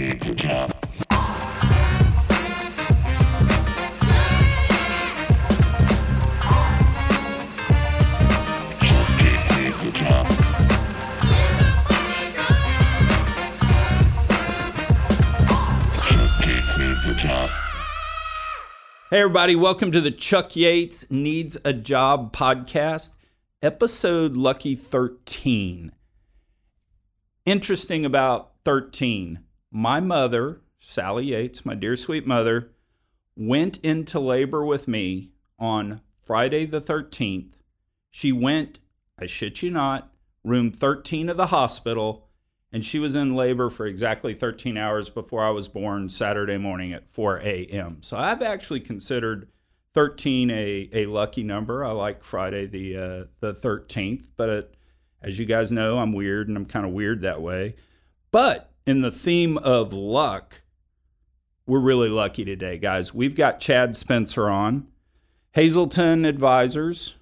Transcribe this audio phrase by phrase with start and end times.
[0.00, 0.72] needs a job.
[19.10, 23.10] Hey, everybody, welcome to the Chuck Yates Needs a Job podcast,
[23.60, 25.92] episode lucky 13.
[27.44, 29.40] Interesting about 13.
[29.70, 32.72] My mother, Sally Yates, my dear sweet mother,
[33.36, 37.52] went into labor with me on Friday the 13th.
[38.10, 38.80] She went,
[39.18, 42.28] I shit you not, room 13 of the hospital,
[42.72, 46.92] and she was in labor for exactly 13 hours before I was born Saturday morning
[46.92, 47.98] at 4 a.m.
[48.02, 49.48] So I've actually considered
[49.94, 51.84] 13 a, a lucky number.
[51.84, 54.74] I like Friday the uh, the 13th, but it,
[55.22, 57.76] as you guys know, I'm weird and I'm kind of weird that way.
[58.30, 60.62] But in the theme of luck,
[61.66, 63.14] we're really lucky today, guys.
[63.14, 64.88] We've got Chad Spencer on.
[65.52, 67.16] Hazelton Advisors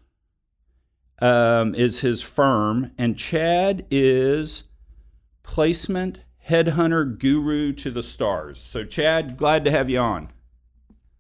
[1.21, 4.65] um, is his firm, and Chad is
[5.43, 8.61] placement headhunter guru to the stars.
[8.61, 10.29] So, Chad, glad to have you on.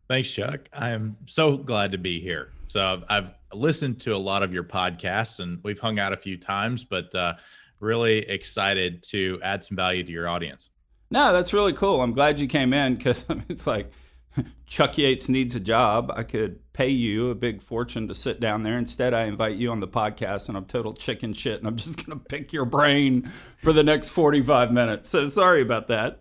[0.08, 0.68] Thanks, Chuck.
[0.72, 2.52] I am so glad to be here.
[2.68, 6.36] So I've, listened to a lot of your podcasts and we've hung out a few
[6.36, 7.32] times, but uh,
[7.80, 10.70] really excited to add some value to your audience.
[11.10, 12.02] No, that's really cool.
[12.02, 13.90] I'm glad you came in because it's like
[14.66, 16.12] Chuck Yates needs a job.
[16.14, 18.78] I could pay you a big fortune to sit down there.
[18.78, 22.04] Instead, I invite you on the podcast and I'm total chicken shit and I'm just
[22.04, 23.30] going to pick your brain
[23.62, 25.08] for the next 45 minutes.
[25.08, 26.20] So sorry about that.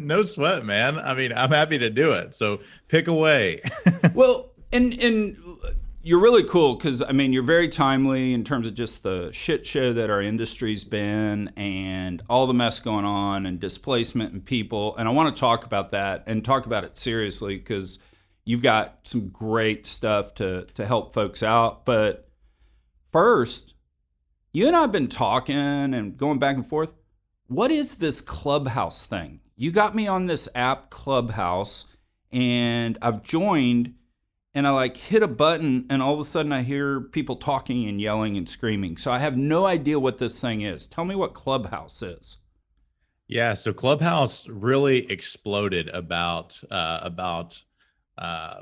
[0.00, 0.98] no sweat, man.
[0.98, 2.34] I mean, I'm happy to do it.
[2.34, 3.60] So pick away.
[4.14, 5.38] well, and and
[6.06, 9.66] you're really cool because I mean you're very timely in terms of just the shit
[9.66, 14.96] show that our industry's been and all the mess going on and displacement and people.
[14.96, 17.98] And I want to talk about that and talk about it seriously because
[18.44, 21.84] you've got some great stuff to to help folks out.
[21.84, 22.28] But
[23.10, 23.74] first,
[24.52, 26.92] you and I've been talking and going back and forth.
[27.48, 29.40] What is this clubhouse thing?
[29.56, 31.86] You got me on this app Clubhouse
[32.30, 33.94] and I've joined
[34.56, 37.86] and I like hit a button and all of a sudden I hear people talking
[37.86, 38.96] and yelling and screaming.
[38.96, 40.86] So I have no idea what this thing is.
[40.86, 42.38] Tell me what Clubhouse is.
[43.28, 47.62] Yeah, so Clubhouse really exploded about uh, about
[48.16, 48.60] uh,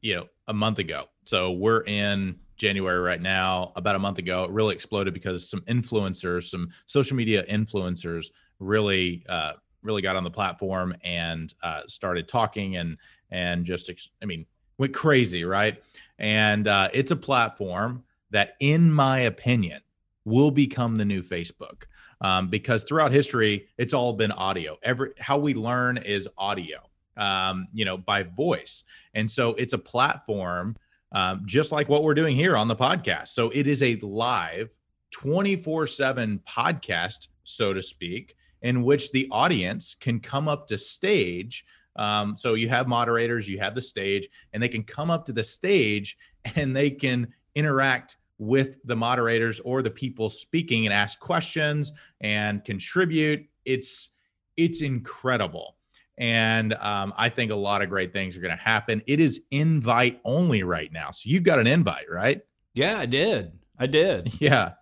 [0.00, 1.04] you know a month ago.
[1.24, 3.72] So we're in January right now.
[3.76, 9.22] About a month ago, it really exploded because some influencers, some social media influencers, really
[9.28, 9.52] uh,
[9.82, 12.96] really got on the platform and uh, started talking and
[13.30, 14.46] and just I mean
[14.80, 15.80] went crazy, right?
[16.18, 19.82] And uh, it's a platform that, in my opinion,
[20.24, 21.84] will become the new Facebook.
[22.22, 24.78] Um, because throughout history, it's all been audio.
[24.82, 26.78] Every how we learn is audio,
[27.16, 30.76] um, you know, by voice, and so it's a platform
[31.12, 33.28] um, just like what we're doing here on the podcast.
[33.28, 34.70] So it is a live,
[35.10, 40.76] twenty four seven podcast, so to speak, in which the audience can come up to
[40.76, 41.64] stage.
[42.00, 45.32] Um, so you have moderators, you have the stage, and they can come up to
[45.32, 46.16] the stage
[46.56, 52.64] and they can interact with the moderators or the people speaking and ask questions and
[52.64, 53.46] contribute.
[53.66, 54.10] It's
[54.56, 55.76] it's incredible.
[56.16, 59.02] And um, I think a lot of great things are going to happen.
[59.06, 61.12] It is invite only right now.
[61.12, 62.42] So you've got an invite, right?
[62.74, 63.52] Yeah, I did.
[63.78, 64.34] I did.
[64.40, 64.72] Yeah.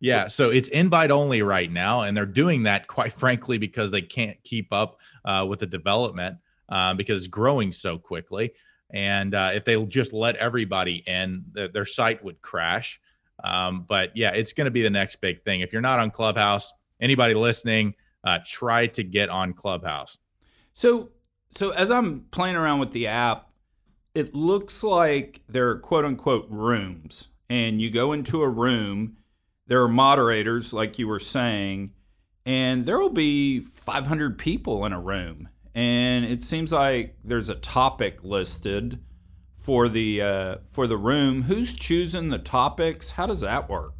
[0.00, 4.02] Yeah, so it's invite only right now, and they're doing that quite frankly because they
[4.02, 6.36] can't keep up uh, with the development
[6.68, 8.52] uh, because it's growing so quickly.
[8.92, 13.00] And uh, if they just let everybody in, the, their site would crash.
[13.42, 15.60] Um, but yeah, it's going to be the next big thing.
[15.60, 20.18] If you're not on Clubhouse, anybody listening, uh, try to get on Clubhouse.
[20.74, 21.10] So,
[21.56, 23.50] so as I'm playing around with the app,
[24.14, 29.16] it looks like they're quote unquote rooms, and you go into a room
[29.66, 31.92] there are moderators, like you were saying,
[32.44, 35.48] and there will be 500 people in a room.
[35.74, 39.00] And it seems like there's a topic listed
[39.56, 41.42] for the uh, for the room.
[41.42, 43.12] Who's choosing the topics?
[43.12, 43.92] How does that work?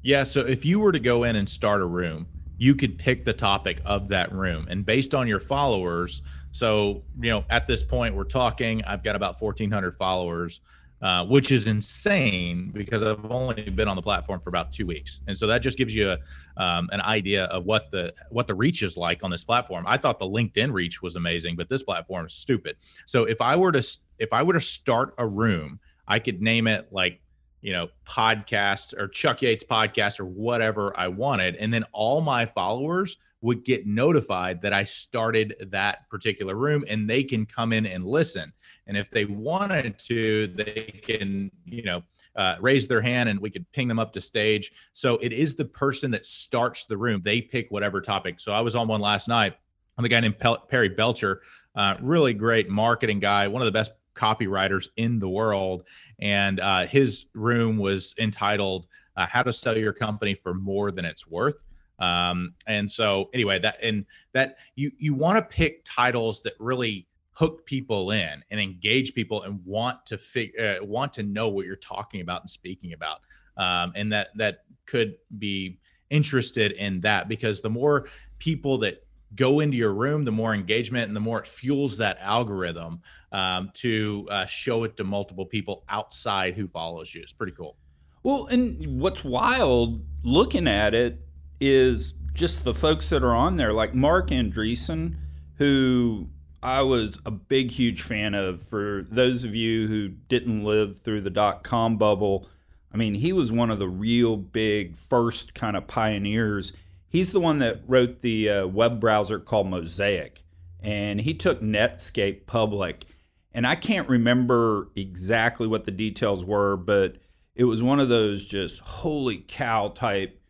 [0.00, 2.26] Yeah, so if you were to go in and start a room,
[2.56, 6.22] you could pick the topic of that room, and based on your followers.
[6.52, 8.82] So you know, at this point, we're talking.
[8.84, 10.60] I've got about 1,400 followers
[11.02, 15.20] uh, which is insane because I've only been on the platform for about two weeks,
[15.26, 16.18] and so that just gives you a,
[16.56, 19.84] um, an idea of what the what the reach is like on this platform.
[19.86, 22.76] I thought the LinkedIn reach was amazing, but this platform is stupid.
[23.06, 26.66] So if I were to if I were to start a room, I could name
[26.66, 27.20] it like
[27.60, 32.46] you know podcast or Chuck Yates podcast or whatever I wanted, and then all my
[32.46, 37.84] followers would get notified that I started that particular room and they can come in
[37.84, 38.54] and listen.
[38.86, 42.02] And if they wanted to, they can, you know,
[42.36, 44.72] uh, raise their hand and we could ping them up to stage.
[44.92, 47.22] So it is the person that starts the room.
[47.24, 48.40] They pick whatever topic.
[48.40, 49.54] So I was on one last night
[49.96, 50.36] on the guy named
[50.68, 51.42] Perry Belcher,
[51.76, 55.84] uh, really great marketing guy, one of the best copywriters in the world.
[56.18, 58.86] And uh, his room was entitled
[59.16, 61.64] uh, "How to Sell Your Company for More Than It's Worth."
[61.98, 67.06] Um, and so, anyway, that and that you you want to pick titles that really
[67.34, 71.66] hook people in and engage people and want to figure uh, want to know what
[71.66, 73.20] you're talking about and speaking about.
[73.56, 75.78] Um, and that that could be
[76.10, 78.08] interested in that because the more
[78.38, 79.04] people that
[79.34, 83.00] go into your room the more engagement and the more it fuels that algorithm
[83.32, 87.20] um, to uh, show it to multiple people outside who follows you.
[87.20, 87.76] It's pretty cool.
[88.22, 91.20] Well and what's wild looking at it
[91.60, 95.16] is just the folks that are on there like mark andreessen
[95.56, 96.28] who
[96.64, 98.62] I was a big, huge fan of.
[98.62, 102.48] For those of you who didn't live through the dot com bubble,
[102.90, 106.72] I mean, he was one of the real big first kind of pioneers.
[107.06, 110.42] He's the one that wrote the uh, web browser called Mosaic,
[110.80, 113.04] and he took Netscape public.
[113.52, 117.16] And I can't remember exactly what the details were, but
[117.54, 120.40] it was one of those just holy cow type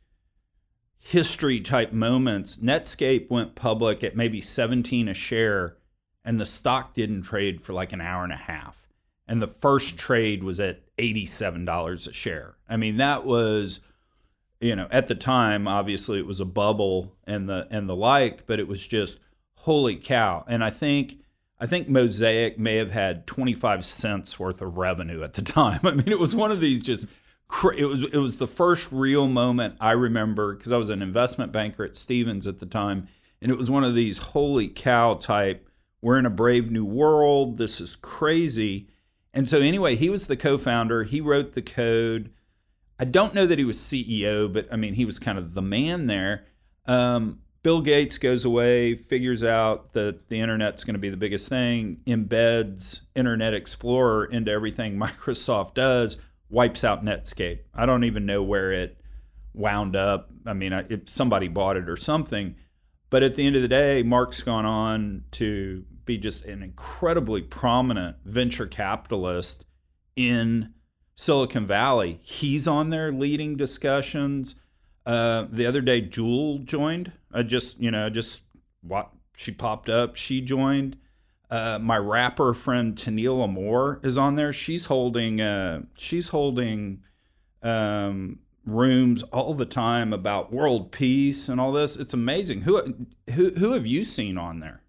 [0.97, 2.59] history type moments.
[2.59, 5.77] Netscape went public at maybe 17 a share
[6.25, 8.87] and the stock didn't trade for like an hour and a half.
[9.27, 12.57] And the first trade was at $87 a share.
[12.69, 13.81] I mean, that was
[14.61, 18.47] you know, at the time obviously it was a bubble and the and the like,
[18.47, 19.19] but it was just
[19.57, 20.45] holy cow.
[20.49, 21.19] And I think
[21.59, 25.81] I think Mosaic may have had 25 cents worth of revenue at the time.
[25.85, 27.07] I mean, it was one of these just
[27.77, 31.53] it was it was the first real moment I remember because I was an investment
[31.53, 33.09] banker at Stevens at the time,
[33.43, 35.69] and it was one of these holy cow type
[36.05, 37.57] we're in a brave new world.
[37.57, 38.91] This is crazy.
[39.33, 41.05] And so, anyway, he was the co founder.
[41.05, 42.31] He wrote the code.
[42.99, 45.63] I don't know that he was CEO, but I mean, he was kind of the
[45.63, 46.45] man there.
[46.85, 51.49] Um, Bill Gates goes away, figures out that the internet's going to be the biggest
[51.49, 56.19] thing, embeds Internet Explorer into everything Microsoft does,
[56.51, 57.61] wipes out Netscape.
[57.75, 59.01] I don't even know where it
[59.55, 60.29] wound up.
[60.45, 62.57] I mean, if somebody bought it or something.
[63.09, 67.43] But at the end of the day, Mark's gone on to be just an incredibly
[67.43, 69.65] prominent venture capitalist
[70.17, 70.75] in
[71.15, 72.19] Silicon Valley.
[72.23, 74.57] He's on there leading discussions.
[75.07, 77.13] Uh, the other day, Jewel joined.
[77.33, 78.43] I just, you know, just
[78.81, 80.17] what she popped up.
[80.17, 80.97] She joined.
[81.51, 84.53] Uh, my rapper friend Tennille Moore is on there.
[84.53, 85.41] She's holding.
[85.41, 87.03] Uh, she's holding
[87.63, 91.97] um, rooms all the time about world peace and all this.
[91.97, 92.63] It's amazing.
[92.63, 94.84] Who who who have you seen on there?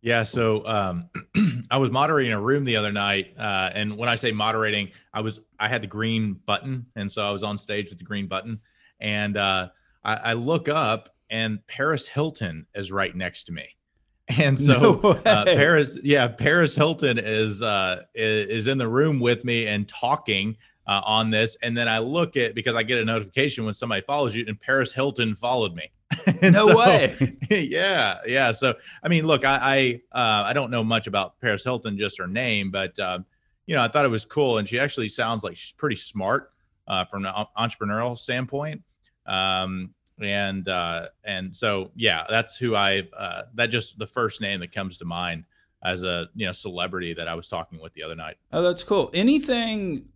[0.00, 1.10] Yeah, so um,
[1.70, 5.20] I was moderating a room the other night, uh, and when I say moderating, I
[5.20, 8.28] was I had the green button, and so I was on stage with the green
[8.28, 8.60] button,
[9.00, 9.70] and uh,
[10.04, 13.76] I, I, look up, and Paris Hilton is right next to me,
[14.38, 19.44] and so no uh, Paris, yeah, Paris Hilton is uh, is in the room with
[19.44, 20.56] me and talking
[20.86, 24.02] uh, on this, and then I look at because I get a notification when somebody
[24.02, 25.90] follows you, and Paris Hilton followed me.
[26.42, 27.36] no so, way.
[27.50, 28.52] yeah, yeah.
[28.52, 32.18] So I mean, look, I I, uh, I don't know much about Paris Hilton, just
[32.18, 33.26] her name, but um,
[33.66, 36.50] you know, I thought it was cool, and she actually sounds like she's pretty smart
[36.86, 38.82] uh, from an entrepreneurial standpoint.
[39.26, 44.60] Um, and uh, and so yeah, that's who I uh, that just the first name
[44.60, 45.44] that comes to mind
[45.84, 48.36] as a you know celebrity that I was talking with the other night.
[48.52, 49.10] Oh, that's cool.
[49.14, 50.06] Anything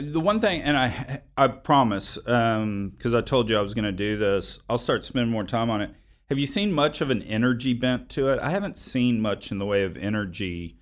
[0.00, 3.84] the one thing, and I I promise, because um, I told you I was going
[3.84, 5.94] to do this, I'll start spending more time on it.
[6.28, 8.38] Have you seen much of an energy bent to it?
[8.40, 10.78] I haven't seen much in the way of energy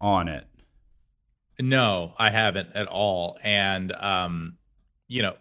[0.00, 0.46] on it.
[1.58, 3.38] No, I haven't at all.
[3.42, 4.58] And um,
[5.08, 5.36] you know,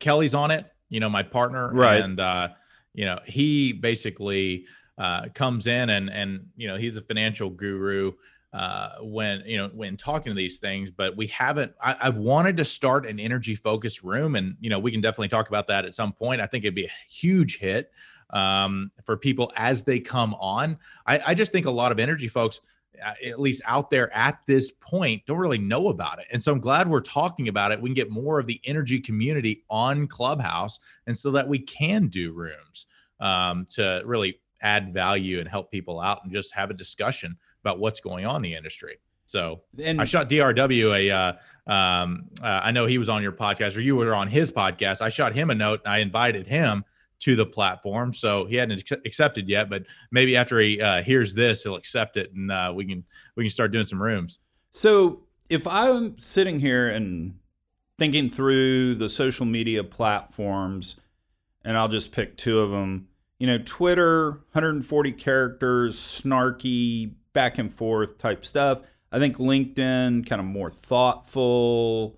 [0.00, 0.66] Kelly's on it.
[0.88, 2.02] You know, my partner, right?
[2.02, 2.48] And uh,
[2.94, 8.12] you know, he basically uh, comes in and and you know he's a financial guru
[8.54, 12.56] uh, when you know when talking to these things but we haven't I, have wanted
[12.58, 15.84] to start an energy focused room and you know we can definitely talk about that
[15.84, 16.40] at some point.
[16.40, 17.90] I think it'd be a huge hit
[18.30, 20.78] um, for people as they come on.
[21.04, 22.60] I, I just think a lot of energy folks
[23.04, 26.26] uh, at least out there at this point don't really know about it.
[26.30, 27.82] And so i'm glad we're talking about it.
[27.82, 32.06] We can get more of the energy community on clubhouse and so that we can
[32.06, 32.86] do rooms
[33.18, 37.78] um, to really add value and help people out and just have a discussion about
[37.78, 38.98] what's going on in the industry.
[39.26, 41.10] So and I shot DRW a.
[41.10, 41.32] Uh,
[41.66, 45.00] um, uh, I know he was on your podcast or you were on his podcast.
[45.00, 45.80] I shot him a note.
[45.86, 46.84] I invited him
[47.20, 48.12] to the platform.
[48.12, 52.18] So he hadn't ac- accepted yet, but maybe after he uh, hears this, he'll accept
[52.18, 53.04] it, and uh, we can
[53.34, 54.40] we can start doing some rooms.
[54.72, 57.38] So if I'm sitting here and
[57.98, 60.96] thinking through the social media platforms,
[61.64, 63.08] and I'll just pick two of them.
[63.38, 68.80] You know, Twitter, 140 characters, snarky, back and forth type stuff.
[69.12, 72.16] I think LinkedIn, kind of more thoughtful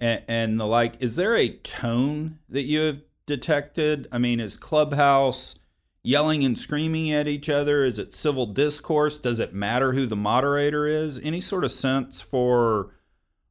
[0.00, 0.96] and, and the like.
[1.00, 4.08] Is there a tone that you have detected?
[4.10, 5.58] I mean, is Clubhouse
[6.02, 7.84] yelling and screaming at each other?
[7.84, 9.18] Is it civil discourse?
[9.18, 11.18] Does it matter who the moderator is?
[11.18, 12.94] Any sort of sense for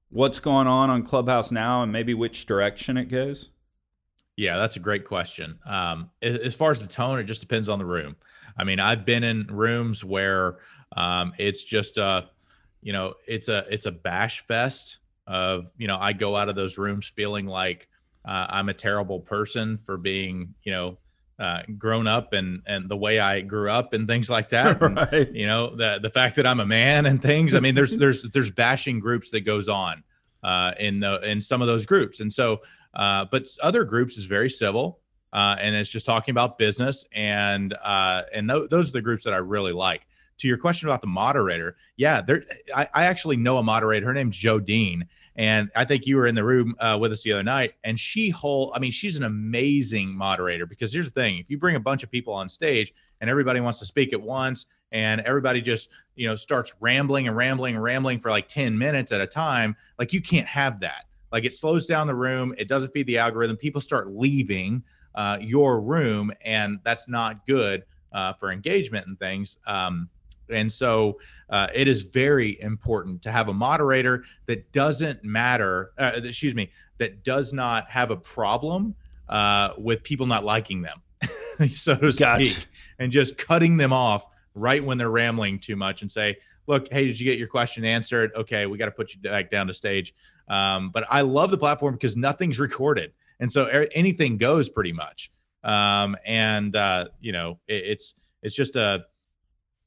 [0.10, 3.50] what's going on on Clubhouse now and maybe which direction it goes?
[4.36, 5.60] Yeah, that's a great question.
[5.66, 8.16] Um, as far as the tone, it just depends on the room.
[8.58, 10.58] I mean, I've been in rooms where
[10.96, 12.30] um, it's just a,
[12.82, 16.56] you know, it's a it's a bash fest of you know I go out of
[16.56, 17.88] those rooms feeling like
[18.26, 20.98] uh, I'm a terrible person for being you know
[21.40, 24.82] uh, grown up and and the way I grew up and things like that.
[24.82, 25.32] And, right.
[25.32, 27.54] You know the the fact that I'm a man and things.
[27.54, 30.04] I mean, there's there's there's bashing groups that goes on
[30.44, 32.62] uh, in the in some of those groups, and so
[32.94, 35.00] uh, but other groups is very civil.
[35.32, 39.24] Uh, and it's just talking about business and uh, and th- those are the groups
[39.24, 40.06] that I really like
[40.38, 42.44] to your question about the moderator, yeah, there.
[42.76, 44.06] I, I actually know a moderator.
[44.06, 47.24] Her name's Joe Dean, and I think you were in the room uh, with us
[47.24, 47.74] the other night.
[47.84, 51.58] And she whole, I mean, she's an amazing moderator because here's the thing: if you
[51.58, 55.22] bring a bunch of people on stage and everybody wants to speak at once, and
[55.22, 59.22] everybody just you know starts rambling and rambling and rambling for like ten minutes at
[59.22, 61.06] a time, like you can't have that.
[61.32, 62.54] Like it slows down the room.
[62.58, 63.58] It doesn't feed the algorithm.
[63.58, 64.84] People start leaving
[65.16, 69.58] uh, your room, and that's not good uh, for engagement and things.
[69.66, 70.10] Um,
[70.50, 71.20] and so
[71.50, 76.72] uh, it is very important to have a moderator that doesn't matter, uh, excuse me,
[76.98, 78.96] that does not have a problem
[79.30, 81.02] uh, with people not liking them,
[81.72, 82.46] so to Gotcha.
[82.46, 82.68] speak,
[83.00, 87.06] and just cutting them off right when they're rambling too much and say, look, hey,
[87.06, 88.32] did you get your question answered?
[88.36, 90.14] Okay, we got to put you back down to stage.
[90.48, 93.14] Um, but I love the platform because nothing's recorded.
[93.40, 95.32] And so er- anything goes pretty much.
[95.64, 99.06] Um, and, uh, you know, it, it's, it's just a,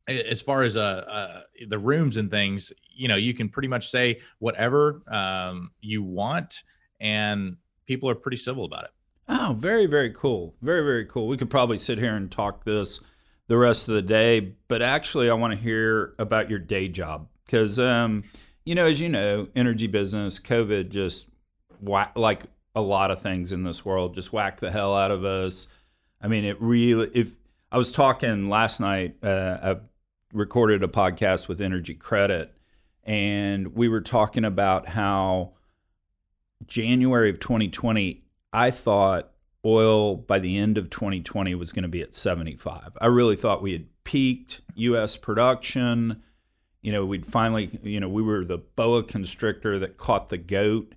[0.09, 3.91] as far as uh, uh, the rooms and things, you know, you can pretty much
[3.91, 6.63] say whatever um, you want,
[7.01, 8.91] and people are pretty civil about it.
[9.29, 10.55] Oh, very, very cool.
[10.63, 11.27] Very, very cool.
[11.27, 13.01] We could probably sit here and talk this
[13.49, 17.29] the rest of the day, but actually, I want to hear about your day job
[17.45, 18.25] because, um,
[18.65, 21.27] you know, as you know, energy business, COVID just
[21.81, 22.45] whack, like
[22.75, 25.69] a lot of things in this world, just whacked the hell out of us.
[26.21, 27.37] I mean, it really, if
[27.71, 29.77] I was talking last night, uh,
[30.37, 32.53] recorded a podcast with Energy Credit,
[33.05, 35.53] and we were talking about how
[36.67, 39.33] January of 2020, I thought
[39.65, 42.97] oil by the end of 2020 was going to be at 75.
[43.01, 45.17] I really thought we had peaked U.S.
[45.17, 46.23] production.
[46.83, 50.95] You know, we'd finally, you know, we were the boa constrictor that caught the goat,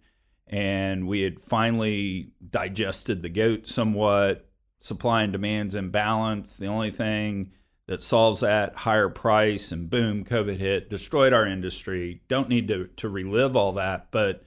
[0.47, 4.45] and we had finally digested the goat somewhat.
[4.81, 6.57] Supply and demand's in balance.
[6.57, 7.51] The only thing
[7.89, 12.21] that solves that higher price, and boom, COVID hit, destroyed our industry.
[12.27, 14.45] Don't need to, to relive all that, but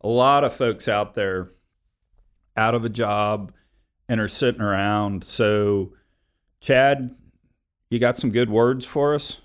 [0.00, 1.52] a lot of folks out there
[2.56, 3.52] out of a job
[4.08, 5.22] and are sitting around.
[5.22, 5.92] So,
[6.60, 7.14] Chad,
[7.90, 9.40] you got some good words for us?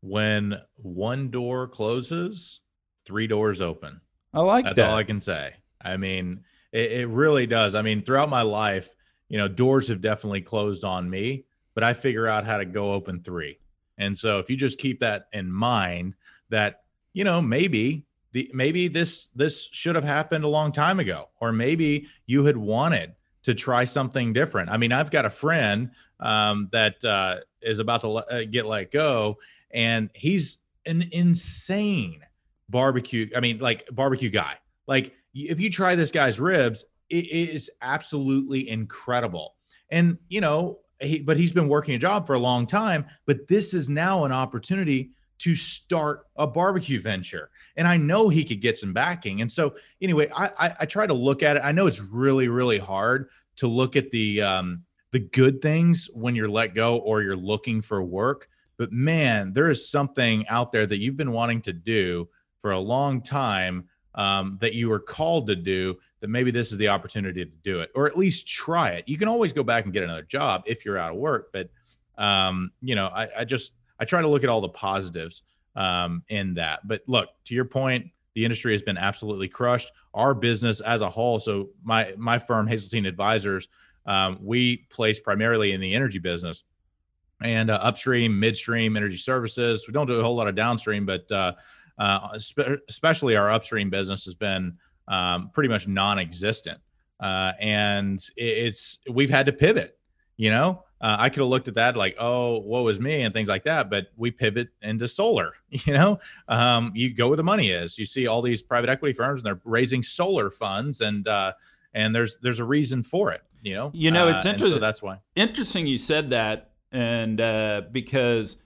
[0.00, 2.60] When one door closes,
[3.04, 4.00] three doors open.
[4.32, 4.88] I like That's that.
[4.88, 5.52] all I can say.
[5.82, 7.74] I mean, it, it really does.
[7.74, 8.94] I mean, throughout my life,
[9.28, 11.44] you know, doors have definitely closed on me,
[11.74, 13.58] but I figure out how to go open three.
[13.98, 16.14] And so if you just keep that in mind,
[16.50, 16.82] that
[17.12, 21.52] you know maybe the maybe this this should have happened a long time ago, or
[21.52, 24.70] maybe you had wanted to try something different.
[24.70, 28.66] I mean, I've got a friend um, that uh, is about to let, uh, get
[28.66, 29.38] let go,
[29.70, 32.20] and he's an insane
[32.68, 33.28] barbecue.
[33.36, 34.54] I mean, like barbecue guy.
[34.86, 39.54] Like if you try this guy's ribs, it is absolutely incredible.
[39.90, 43.06] And you know, he, but he's been working a job for a long time.
[43.26, 47.50] But this is now an opportunity to start a barbecue venture.
[47.76, 49.40] And I know he could get some backing.
[49.40, 51.62] And so, anyway, I, I, I try to look at it.
[51.64, 56.34] I know it's really, really hard to look at the um, the good things when
[56.34, 58.48] you're let go or you're looking for work.
[58.76, 62.28] But man, there is something out there that you've been wanting to do
[62.60, 63.88] for a long time
[64.18, 67.80] um, that you were called to do that maybe this is the opportunity to do
[67.80, 70.62] it or at least try it you can always go back and get another job
[70.66, 71.70] if you're out of work but
[72.18, 75.44] um, you know I, I just i try to look at all the positives
[75.76, 79.90] um, in that but look to your point the industry has been absolutely crushed.
[80.14, 83.66] Our business as a whole, so my my firm Hazeltine Advisors,
[84.06, 86.62] um, we place primarily in the energy business
[87.42, 89.88] and uh, upstream, midstream energy services.
[89.88, 91.54] We don't do a whole lot of downstream, but uh,
[91.98, 94.78] uh, spe- especially our upstream business has been
[95.08, 96.78] um, pretty much non-existent.
[97.20, 99.98] Uh, and it's we've had to pivot.
[100.36, 103.34] You know, uh, I could have looked at that like, oh, what was me and
[103.34, 105.52] things like that, but we pivot into solar.
[105.70, 107.98] You know, um, you go where the money is.
[107.98, 111.52] You see all these private equity firms and they're raising solar funds, and uh,
[111.92, 113.42] and there's there's a reason for it.
[113.62, 114.76] You know, you know, it's interesting.
[114.76, 118.56] So that's why interesting you said that, and uh, because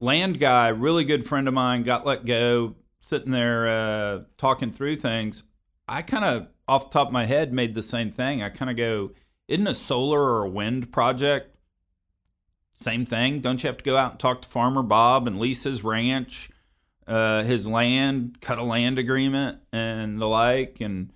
[0.00, 4.96] land guy, really good friend of mine, got let go, sitting there uh, talking through
[4.96, 5.42] things.
[5.88, 8.42] I kind of off the top of my head made the same thing.
[8.42, 9.12] I kind of go,
[9.48, 11.56] isn't a solar or a wind project
[12.80, 13.40] same thing?
[13.40, 16.50] Don't you have to go out and talk to Farmer Bob and lease his ranch,
[17.06, 20.80] uh, his land, cut a land agreement, and the like?
[20.80, 21.10] And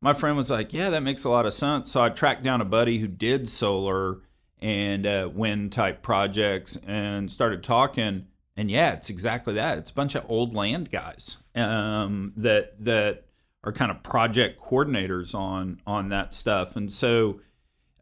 [0.00, 1.90] my friend was like, yeah, that makes a lot of sense.
[1.90, 4.20] So I tracked down a buddy who did solar
[4.60, 8.26] and uh, wind type projects and started talking.
[8.56, 9.78] And yeah, it's exactly that.
[9.78, 13.24] It's a bunch of old land guys um, that that
[13.64, 16.76] are kind of project coordinators on on that stuff.
[16.76, 17.40] And so,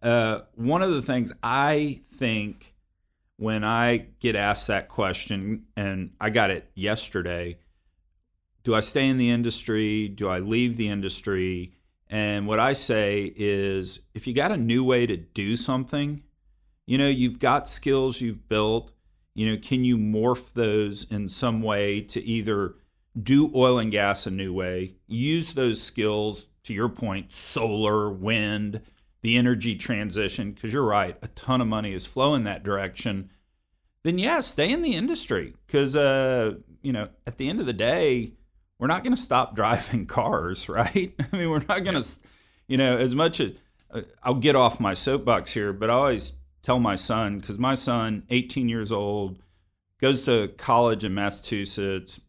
[0.02, 2.74] uh, one of the things I think
[3.36, 7.58] when I get asked that question, and I got it yesterday,
[8.62, 10.08] do I stay in the industry?
[10.08, 11.72] Do I leave the industry?
[12.08, 16.22] And what I say is, if you got a new way to do something,
[16.86, 18.92] you know, you've got skills you've built.
[19.34, 22.76] You know, can you morph those in some way to either
[23.20, 28.80] do oil and gas a new way, use those skills to your point, solar, wind,
[29.22, 33.30] the energy transition, because you're right, a ton of money is flowing that direction,
[34.02, 35.54] then yeah, stay in the industry.
[35.66, 38.32] Because, uh, you know, at the end of the day,
[38.78, 41.14] we're not going to stop driving cars, right?
[41.32, 42.08] I mean, we're not going to,
[42.68, 43.52] you know, as much as
[43.90, 46.32] uh, I'll get off my soapbox here, but I always
[46.64, 49.38] tell my son, because my son, 18 years old,
[50.00, 52.20] goes to college in Massachusetts,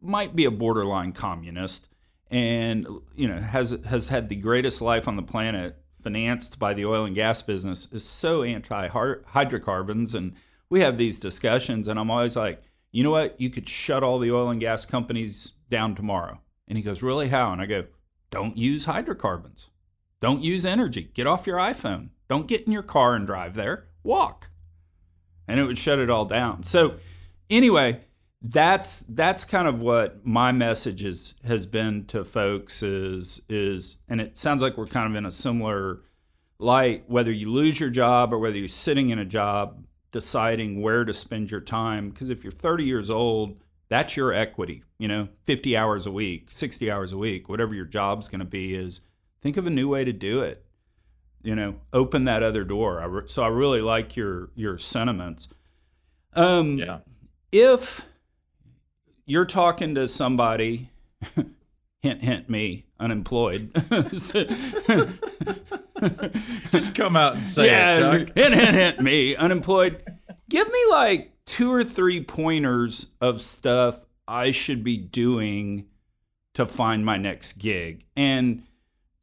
[0.00, 1.88] might be a borderline communist
[2.30, 6.84] and you know has has had the greatest life on the planet financed by the
[6.84, 10.32] oil and gas business is so anti hydrocarbons and
[10.70, 13.40] we have these discussions and I'm always like you know what?
[13.40, 16.40] You could shut all the oil and gas companies down tomorrow.
[16.68, 17.28] And he goes really?
[17.28, 17.52] How?
[17.52, 17.86] And I go
[18.30, 19.70] don't use hydrocarbons.
[20.20, 21.10] Don't use energy.
[21.14, 23.88] Get off your iPhone don't get in your car and drive there.
[24.02, 24.48] Walk.
[25.46, 26.62] And it would shut it all down.
[26.62, 26.94] So
[27.50, 28.00] anyway
[28.44, 34.20] that's that's kind of what my message is, has been to folks is is and
[34.20, 36.00] it sounds like we're kind of in a similar
[36.58, 41.04] light whether you lose your job or whether you're sitting in a job deciding where
[41.04, 42.08] to spend your time.
[42.08, 46.50] Because if you're 30 years old that's your equity you know 50 hours a week
[46.50, 49.02] 60 hours a week whatever your job's going to be is
[49.42, 50.64] think of a new way to do it
[51.42, 55.48] you know open that other door I re- so i really like your your sentiments
[56.34, 56.98] um yeah
[57.52, 58.02] if
[59.26, 60.90] you're talking to somebody,
[62.00, 63.70] hint, hint, me, unemployed.
[66.70, 68.36] Just come out and say yeah, it, Chuck.
[68.36, 70.02] Hint, hint, hint, me, unemployed.
[70.48, 75.86] Give me like two or three pointers of stuff I should be doing
[76.54, 78.04] to find my next gig.
[78.16, 78.64] And,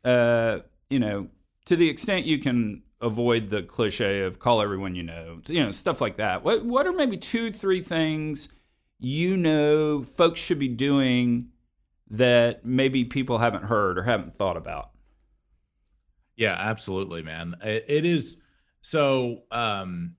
[0.03, 1.27] uh, you know,
[1.69, 5.69] to the extent you can avoid the cliche of call everyone you know, you know,
[5.69, 6.43] stuff like that.
[6.43, 8.49] What, what are maybe two, three things
[8.97, 11.49] you know folks should be doing
[12.09, 14.89] that maybe people haven't heard or haven't thought about?
[16.35, 17.53] Yeah, absolutely, man.
[17.61, 18.41] it, it is
[18.81, 20.15] so um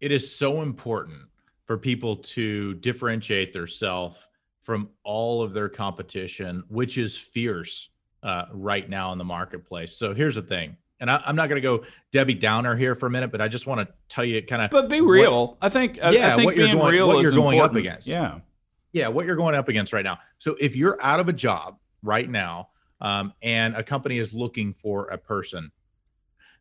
[0.00, 1.22] it is so important
[1.64, 4.28] for people to differentiate themselves
[4.60, 7.88] from all of their competition, which is fierce
[8.22, 9.96] uh, right now in the marketplace.
[9.96, 13.06] So here's the thing and I, am not going to go Debbie Downer here for
[13.06, 14.70] a minute, but I just want to tell you kind of.
[14.70, 15.48] But be real.
[15.48, 15.96] What, I think.
[15.96, 18.06] Yeah, I think what you're going, what you're going up against.
[18.06, 18.38] Yeah,
[18.92, 20.20] yeah, what you're going up against right now.
[20.38, 22.68] So if you're out of a job right now,
[23.00, 25.72] um, and a company is looking for a person,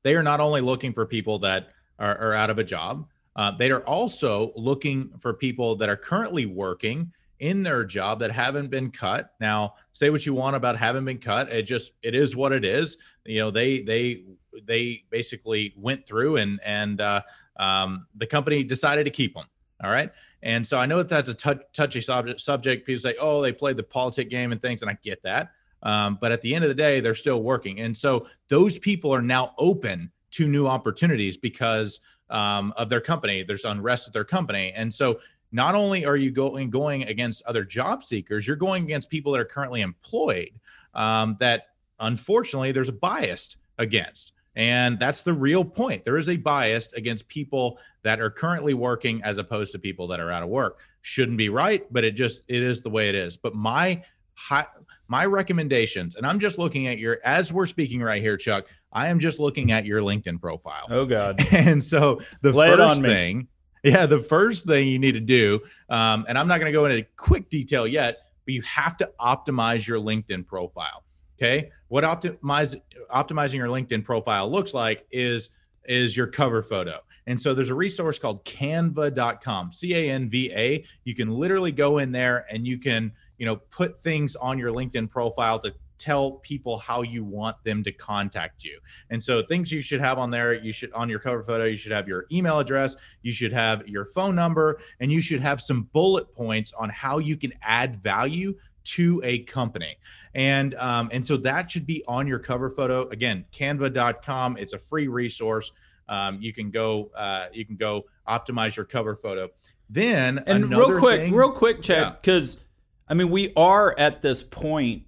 [0.02, 1.70] they are not only looking for people that
[2.00, 5.96] are, are out of a job, uh, they are also looking for people that are
[5.96, 9.34] currently working in their job that haven't been cut.
[9.42, 11.50] Now, say what you want about haven't been cut.
[11.50, 12.98] It just it is what it is.
[13.26, 14.24] You know, they they
[14.64, 17.22] they basically went through and and uh,
[17.58, 19.46] um, the company decided to keep them.
[19.84, 20.12] All right.
[20.44, 22.40] And so I know that that's a touchy subject.
[22.40, 22.86] Subject.
[22.86, 25.52] People say, "Oh, they played the politic game and things," and I get that.
[25.84, 29.12] Um, but at the end of the day, they're still working, and so those people
[29.12, 33.44] are now open to new opportunities because um, of their company.
[33.44, 35.20] There's unrest at their company, and so
[35.52, 39.42] not only are you going going against other job seekers, you're going against people that
[39.42, 40.52] are currently employed
[40.94, 41.68] um, that
[42.00, 44.34] unfortunately there's a bias against.
[44.56, 46.04] And that's the real point.
[46.04, 50.20] There is a bias against people that are currently working as opposed to people that
[50.20, 50.80] are out of work.
[51.02, 53.38] Shouldn't be right, but it just it is the way it is.
[53.38, 54.68] But my high,
[55.08, 58.68] my recommendations, and I'm just looking at your as we're speaking right here, Chuck.
[58.94, 60.86] I am just looking at your LinkedIn profile.
[60.90, 61.40] Oh God.
[61.54, 63.48] And so the Lay it first thing,
[63.84, 66.86] yeah, the first thing you need to do, um, and I'm not going to go
[66.86, 71.04] into quick detail yet, but you have to optimize your LinkedIn profile.
[71.38, 75.50] Okay, what optimize optimizing your LinkedIn profile looks like is
[75.86, 77.00] is your cover photo.
[77.28, 80.84] And so there's a resource called canva.com, C A N V A.
[81.04, 84.72] You can literally go in there and you can, you know, put things on your
[84.72, 88.80] LinkedIn profile to tell people how you want them to contact you.
[89.12, 91.76] And so things you should have on there, you should on your cover photo, you
[91.76, 95.62] should have your email address, you should have your phone number, and you should have
[95.62, 99.96] some bullet points on how you can add value to a company.
[100.34, 103.08] And um, and so that should be on your cover photo.
[103.10, 104.58] Again, canva.com.
[104.58, 105.72] It's a free resource.
[106.10, 109.50] Um, you can go uh, you can go optimize your cover photo.
[109.90, 112.04] Then And real quick, thing- real quick, Yeah.
[112.06, 112.60] Chad, because
[113.08, 115.04] I mean, we are at this point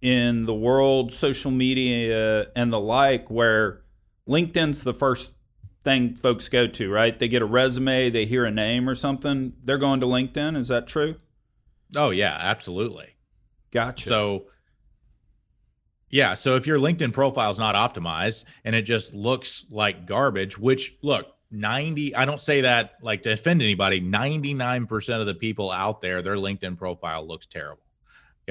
[0.00, 3.82] in the world, social media and the like, where
[4.28, 5.32] LinkedIn's the first
[5.84, 7.18] thing folks go to, right?
[7.18, 10.56] They get a resume, they hear a name or something, they're going to LinkedIn.
[10.56, 11.16] Is that true?
[11.96, 13.16] Oh yeah, absolutely.
[13.70, 14.08] Gotcha.
[14.08, 14.44] So
[16.08, 20.58] yeah, so if your LinkedIn profile is not optimized and it just looks like garbage,
[20.58, 25.70] which look, 90 I don't say that like to offend anybody, 99% of the people
[25.70, 27.82] out there their LinkedIn profile looks terrible.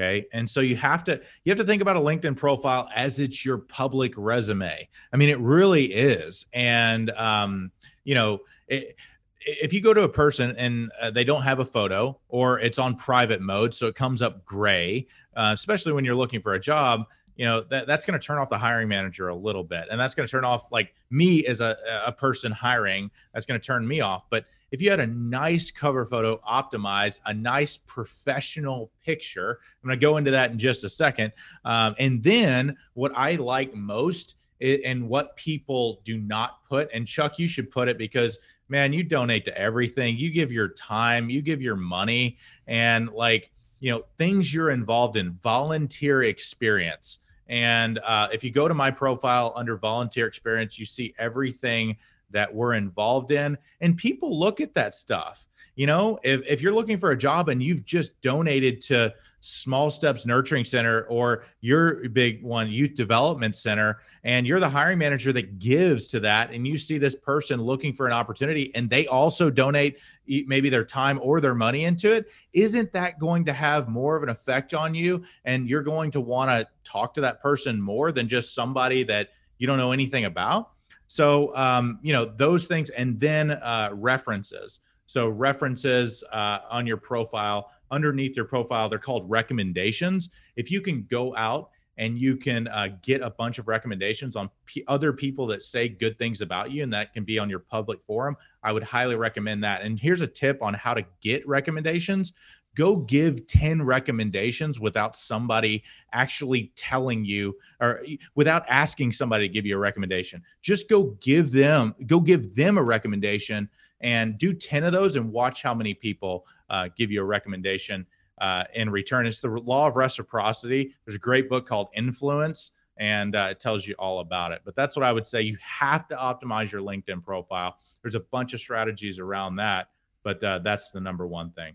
[0.00, 0.26] Okay?
[0.32, 3.44] And so you have to you have to think about a LinkedIn profile as it's
[3.44, 4.88] your public resume.
[5.12, 6.46] I mean, it really is.
[6.52, 7.70] And um,
[8.04, 8.96] you know, it,
[9.40, 12.78] if you go to a person and uh, they don't have a photo or it's
[12.78, 16.60] on private mode, so it comes up gray, uh, especially when you're looking for a
[16.60, 17.04] job,
[17.36, 19.98] you know that that's going to turn off the hiring manager a little bit, and
[19.98, 23.10] that's going to turn off like me as a a person hiring.
[23.32, 24.24] That's going to turn me off.
[24.30, 29.98] But if you had a nice cover photo optimized, a nice professional picture, I'm going
[29.98, 31.32] to go into that in just a second.
[31.64, 37.06] Um, and then what I like most i- and what people do not put, and
[37.06, 38.38] Chuck, you should put it because
[38.70, 40.16] man, you donate to everything.
[40.16, 45.16] You give your time, you give your money, and like, you know, things you're involved
[45.16, 47.18] in, volunteer experience.
[47.48, 51.96] And uh, if you go to my profile under volunteer experience, you see everything
[52.32, 53.56] that we're involved in.
[53.80, 55.46] And people look at that stuff.
[55.76, 59.88] You know, if, if you're looking for a job and you've just donated to Small
[59.88, 65.32] Steps Nurturing Center or your big one, Youth Development Center, and you're the hiring manager
[65.32, 69.06] that gives to that, and you see this person looking for an opportunity and they
[69.06, 73.88] also donate maybe their time or their money into it, isn't that going to have
[73.88, 75.22] more of an effect on you?
[75.46, 79.30] And you're going to want to talk to that person more than just somebody that
[79.56, 80.72] you don't know anything about.
[81.10, 84.78] So, um, you know, those things, and then uh, references.
[85.06, 90.30] So, references uh, on your profile, underneath your profile, they're called recommendations.
[90.54, 94.50] If you can go out and you can uh, get a bunch of recommendations on
[94.66, 97.58] p- other people that say good things about you, and that can be on your
[97.58, 99.82] public forum, I would highly recommend that.
[99.82, 102.34] And here's a tip on how to get recommendations
[102.74, 108.02] go give 10 recommendations without somebody actually telling you or
[108.34, 110.42] without asking somebody to give you a recommendation.
[110.62, 113.68] Just go give them go give them a recommendation
[114.00, 118.06] and do 10 of those and watch how many people uh, give you a recommendation
[118.38, 119.26] uh, in return.
[119.26, 120.94] It's the law of reciprocity.
[121.04, 124.62] There's a great book called influence and uh, it tells you all about it.
[124.64, 125.42] But that's what i would say.
[125.42, 127.76] You have to optimize your linkedin profile.
[128.02, 129.88] There's a bunch of strategies around that
[130.22, 131.74] but uh, that's the number one thing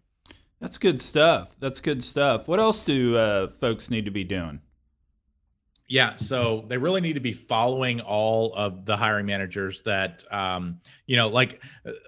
[0.60, 1.56] That's good stuff.
[1.60, 2.48] That's good stuff.
[2.48, 4.62] What else do uh, folks need to be doing?
[5.88, 10.80] Yeah, so they really need to be following all of the hiring managers that, um,
[11.06, 11.62] you know, like,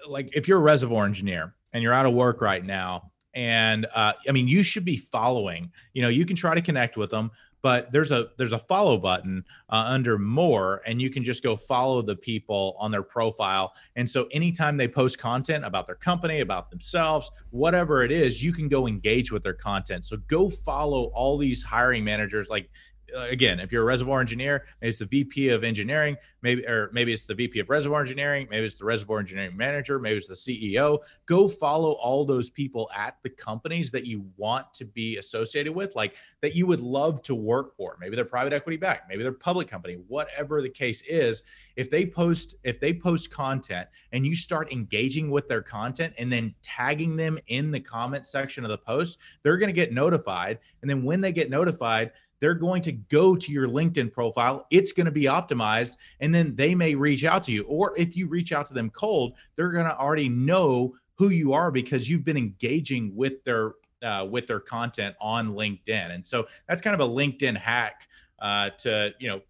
[0.08, 4.14] like if you're a reservoir engineer and you're out of work right now, and uh,
[4.28, 5.70] I mean, you should be following.
[5.92, 7.30] You know, you can try to connect with them,
[7.62, 11.56] but there's a there's a follow button uh, under more, and you can just go
[11.56, 13.72] follow the people on their profile.
[13.96, 18.52] And so, anytime they post content about their company, about themselves, whatever it is, you
[18.52, 20.04] can go engage with their content.
[20.04, 22.70] So go follow all these hiring managers, like
[23.16, 26.90] Uh, again, if you're a reservoir engineer, maybe it's the VP of engineering, maybe or
[26.92, 30.28] maybe it's the VP of reservoir engineering, maybe it's the reservoir engineering manager, maybe it's
[30.28, 30.98] the CEO.
[31.26, 35.96] Go follow all those people at the companies that you want to be associated with,
[35.96, 37.96] like that you would love to work for.
[38.00, 41.42] Maybe they're private equity backed, maybe they're public company, whatever the case is.
[41.76, 46.30] If they post if they post content and you start engaging with their content and
[46.30, 50.58] then tagging them in the comment section of the post, they're going to get notified.
[50.82, 54.66] And then when they get notified, they're going to go to your LinkedIn profile.
[54.70, 57.64] It's going to be optimized, and then they may reach out to you.
[57.64, 61.52] Or if you reach out to them cold, they're going to already know who you
[61.52, 63.72] are because you've been engaging with their
[64.02, 66.14] uh, with their content on LinkedIn.
[66.14, 68.08] And so that's kind of a LinkedIn hack
[68.40, 69.40] uh, to you know.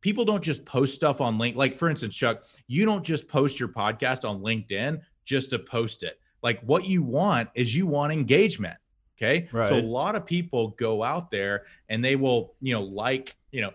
[0.00, 1.56] People don't just post stuff on link.
[1.56, 6.02] Like for instance, Chuck, you don't just post your podcast on LinkedIn just to post
[6.02, 6.18] it.
[6.42, 8.76] Like what you want is you want engagement.
[9.22, 9.48] Okay.
[9.52, 9.68] Right.
[9.68, 13.60] So a lot of people go out there and they will, you know, like, you
[13.60, 13.70] know,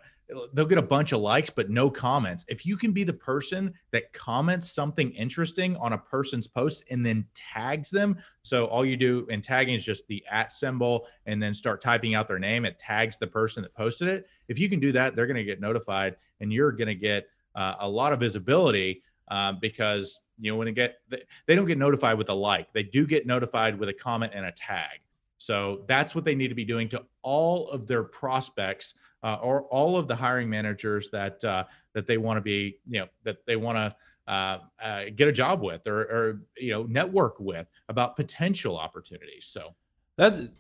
[0.54, 2.44] they'll get a bunch of likes, but no comments.
[2.50, 7.06] If you can be the person that comments something interesting on a person's post and
[7.06, 8.18] then tags them.
[8.44, 12.14] So all you do in tagging is just the at symbol and then start typing
[12.14, 12.66] out their name.
[12.66, 14.28] It tags the person that posted it.
[14.50, 17.28] If you can do that, they're going to get notified and you're going to get
[17.56, 20.98] uh, a lot of visibility uh, because, you know, when they get,
[21.46, 24.46] they don't get notified with a like, they do get notified with a comment and
[24.46, 25.00] a tag.
[25.38, 29.63] So that's what they need to be doing to all of their prospects uh, or
[29.63, 33.45] all of the hiring managers that uh, that they want to be, you know, that
[33.45, 33.95] they want to
[34.32, 39.45] uh, uh, get a job with or, or you know network with about potential opportunities.
[39.45, 39.76] So
[40.17, 40.52] that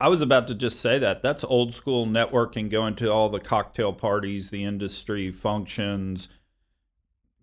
[0.00, 3.40] I was about to just say that that's old school networking, going to all the
[3.40, 6.28] cocktail parties, the industry functions,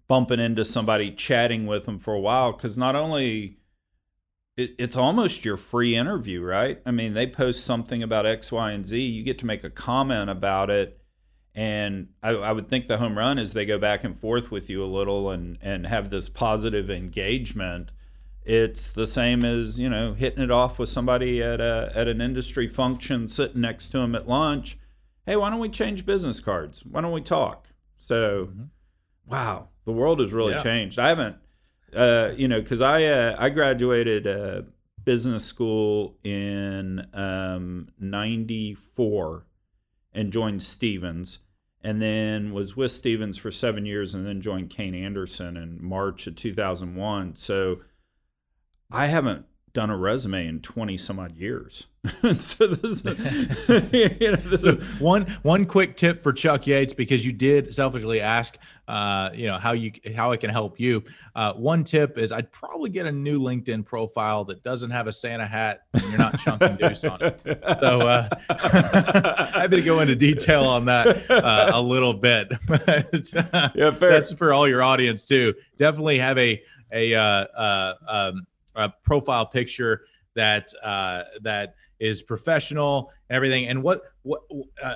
[0.07, 3.57] bumping into somebody, chatting with them for a while, because not only
[4.57, 6.81] it, it's almost your free interview, right?
[6.85, 8.99] I mean, they post something about X, Y, and Z.
[8.99, 11.01] You get to make a comment about it.
[11.53, 14.69] And I, I would think the home run is they go back and forth with
[14.69, 17.91] you a little and, and have this positive engagement.
[18.43, 22.21] It's the same as, you know, hitting it off with somebody at, a, at an
[22.21, 24.77] industry function, sitting next to them at lunch.
[25.25, 26.83] Hey, why don't we change business cards?
[26.85, 27.69] Why don't we talk?
[27.97, 28.63] So, mm-hmm.
[29.25, 30.61] wow, the world has really yeah.
[30.61, 30.99] changed.
[30.99, 31.37] I haven't
[31.95, 34.63] uh, you know, because I uh, I graduated uh,
[35.03, 39.45] business school in um, '94
[40.13, 41.39] and joined Stevens,
[41.81, 46.27] and then was with Stevens for seven years, and then joined Kayne Anderson in March
[46.27, 47.35] of 2001.
[47.35, 47.81] So
[48.91, 51.87] I haven't done a resume in 20 some odd years.
[52.37, 53.03] so this,
[53.91, 58.21] you know, this so one one quick tip for Chuck Yates because you did selfishly
[58.21, 58.57] ask
[58.87, 61.03] uh, you know how you how I can help you.
[61.35, 65.11] Uh, one tip is I'd probably get a new LinkedIn profile that doesn't have a
[65.11, 67.41] Santa hat and you're not chunking deuce on it.
[67.43, 68.29] So uh,
[69.59, 72.51] happy to go into detail on that uh, a little bit.
[73.75, 74.11] yeah, fair.
[74.11, 75.55] That's for all your audience too.
[75.77, 76.61] Definitely have a
[76.91, 83.67] a uh, uh, um, a profile picture that uh, that is professional everything.
[83.67, 84.41] And what what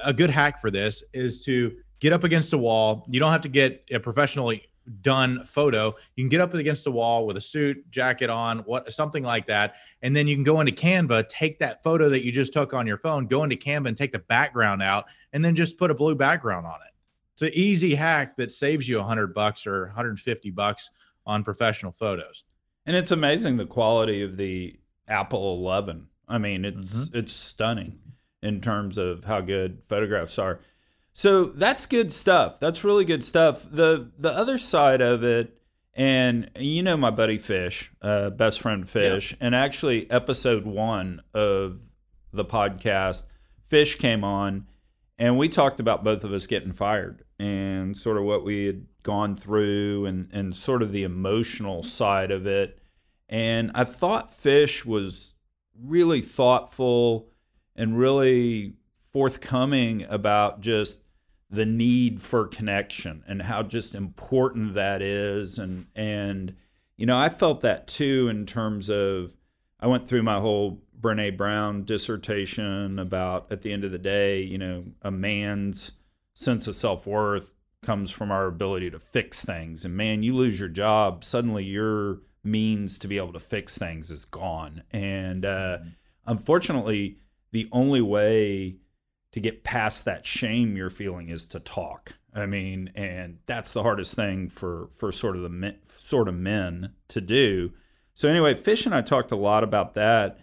[0.04, 3.06] a good hack for this is to get up against a wall.
[3.10, 4.64] You don't have to get a professionally
[5.02, 5.94] done photo.
[6.16, 9.46] You can get up against the wall with a suit jacket on what something like
[9.48, 9.76] that.
[10.02, 12.88] And then you can go into canva take that photo that you just took on
[12.88, 15.96] your phone go into canva and take the background out and then just put a
[15.96, 16.94] blue background on it.
[17.34, 20.90] It's an easy hack that saves you 100 bucks or 150 bucks
[21.26, 22.46] on professional photos
[22.86, 26.08] and it's amazing the quality of the Apple 11.
[26.28, 27.18] I mean, it's mm-hmm.
[27.18, 28.00] it's stunning
[28.42, 30.60] in terms of how good photographs are.
[31.14, 32.60] So that's good stuff.
[32.60, 33.66] That's really good stuff.
[33.70, 35.60] The the other side of it,
[35.94, 39.40] and you know my buddy Fish, uh, best friend Fish, yep.
[39.42, 41.80] and actually episode one of
[42.32, 43.24] the podcast,
[43.64, 44.68] Fish came on,
[45.18, 48.86] and we talked about both of us getting fired and sort of what we had
[49.10, 52.80] gone through and and sort of the emotional side of it.
[53.28, 55.34] And I thought Fish was
[55.76, 57.32] really thoughtful
[57.76, 58.76] and really
[59.12, 61.00] forthcoming about just
[61.50, 65.58] the need for connection and how just important that is.
[65.58, 66.56] And and
[66.96, 69.36] you know I felt that too in terms of
[69.80, 74.42] I went through my whole Brene Brown dissertation about at the end of the day,
[74.42, 75.94] you know, a man's
[76.36, 79.86] sense of self-worth comes from our ability to fix things.
[79.86, 84.10] And man, you lose your job, suddenly you're means to be able to fix things
[84.10, 84.84] is gone.
[84.92, 85.90] And uh, mm-hmm.
[86.26, 87.18] unfortunately,
[87.52, 88.78] the only way
[89.32, 92.14] to get past that shame you're feeling is to talk.
[92.34, 96.36] I mean, and that's the hardest thing for for sort of the men, sort of
[96.36, 97.74] men to do.
[98.14, 100.40] So anyway, Fish and I talked a lot about that.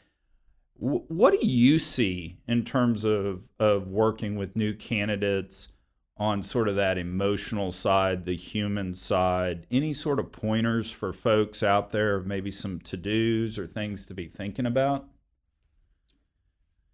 [0.79, 5.73] wh- what do you see in terms of of working with new candidates
[6.19, 9.67] on sort of that emotional side, the human side?
[9.71, 14.07] Any sort of pointers for folks out there of maybe some to dos or things
[14.07, 15.07] to be thinking about?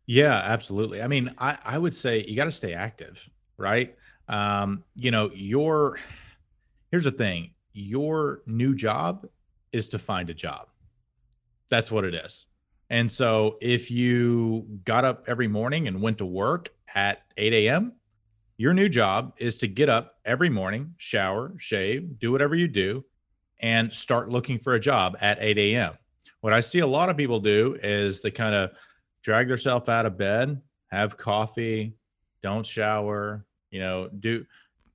[0.07, 1.01] Yeah, absolutely.
[1.01, 3.97] I mean, I, I would say you got to stay active, right?
[4.29, 5.99] Um, you know, your
[6.91, 9.27] here's the thing your new job
[9.73, 10.69] is to find a job.
[11.71, 12.47] That's what it is.
[12.91, 17.95] And so if you got up every morning and went to work at 8 a.m.,
[18.63, 23.05] your new job is to get up every morning, shower, shave, do whatever you do,
[23.59, 25.95] and start looking for a job at 8 a.m.
[26.43, 28.71] What I see a lot of people do is they kind of
[29.21, 31.97] drag themselves out of bed, have coffee,
[32.41, 34.47] don't shower, you know, do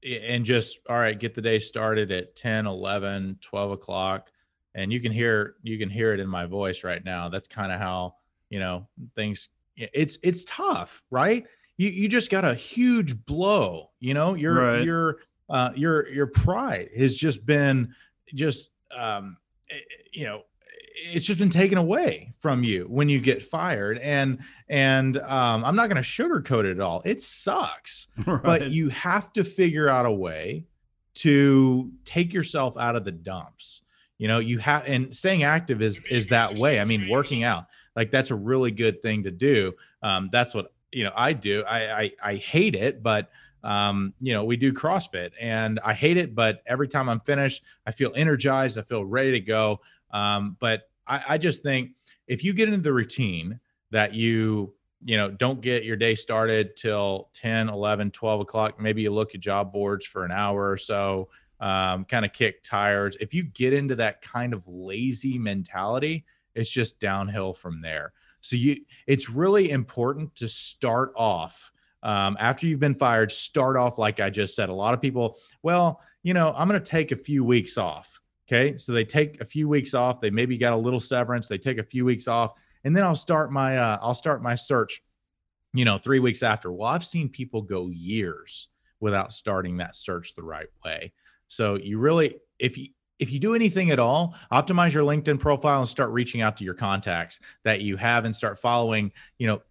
[0.01, 4.31] and just all right, get the day started at 10, 11, 12 o'clock.
[4.75, 7.27] And you can hear you can hear it in my voice right now.
[7.27, 8.15] That's kind of how,
[8.49, 11.45] you know, things it's it's tough, right?
[11.77, 14.83] You you just got a huge blow, you know, your right.
[14.83, 15.17] your
[15.49, 17.93] uh your your pride has just been
[18.33, 19.37] just um
[19.69, 19.77] eh,
[20.11, 20.43] you know
[20.99, 23.99] it's just been taken away from you when you get fired.
[23.99, 27.01] And and um, i'm not going to sugarcoat it at all.
[27.05, 28.07] It sucks.
[28.25, 28.43] Right.
[28.43, 30.65] but you have to figure out a way
[31.15, 33.83] to take yourself out of the dumps.
[34.17, 36.79] You know you have and staying active is is that way.
[36.79, 39.73] I mean working out like that's a really good thing to do.
[40.01, 43.29] Um, that's what you know i do i i, I hate it but
[43.63, 47.63] um, you know, we do CrossFit and I hate it, but every time I'm finished,
[47.85, 48.77] I feel energized.
[48.77, 49.81] I feel ready to go.
[50.11, 51.91] Um, but I, I just think
[52.27, 53.59] if you get into the routine
[53.91, 59.03] that you you know don't get your day started till 10 11 12 o'clock maybe
[59.03, 63.15] you look at job boards for an hour or so um, kind of kick tires
[63.19, 68.11] if you get into that kind of lazy mentality it's just downhill from there
[68.47, 71.71] so you it's really important to start off
[72.03, 75.37] um, after you've been fired start off like i just said a lot of people
[75.63, 78.77] well you know i'm going to take a few weeks off Okay.
[78.77, 80.21] So they take a few weeks off.
[80.21, 81.47] They maybe got a little severance.
[81.47, 82.53] They take a few weeks off.
[82.83, 85.01] And then I'll start my uh, I'll start my search,
[85.73, 86.71] you know, three weeks after.
[86.71, 91.11] Well, I've seen people go years without starting that search the right way.
[91.49, 95.79] So you really, if you if you do anything at all, optimize your LinkedIn profile
[95.79, 99.61] and start reaching out to your contacts that you have and start following, you know,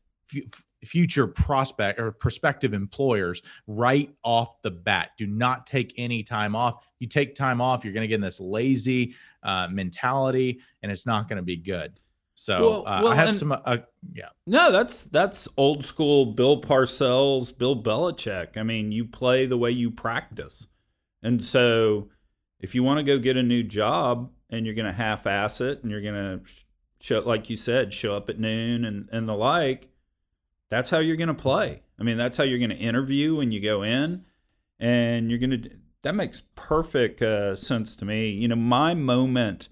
[0.84, 5.10] future prospect or prospective employers right off the bat.
[5.16, 6.86] Do not take any time off.
[6.98, 11.06] You take time off, you're going to get in this lazy uh, mentality, and it's
[11.06, 12.00] not going to be good.
[12.34, 13.78] So well, uh, well, I have some, uh,
[14.14, 14.28] yeah.
[14.46, 18.58] No, that's that's old school Bill Parcells, Bill Belichick.
[18.58, 20.68] I mean, you play the way you practice,
[21.22, 22.10] and so
[22.60, 25.82] if you want to go get a new job and you're going to half-ass it,
[25.82, 26.40] and you're going to
[27.00, 29.90] show, like you said, show up at noon and and the like
[30.68, 31.82] that's how you're going to play.
[31.98, 34.24] I mean, that's how you're going to interview when you go in,
[34.78, 35.70] and you're going to.
[36.02, 38.30] That makes perfect uh, sense to me.
[38.30, 39.68] You know, my moment,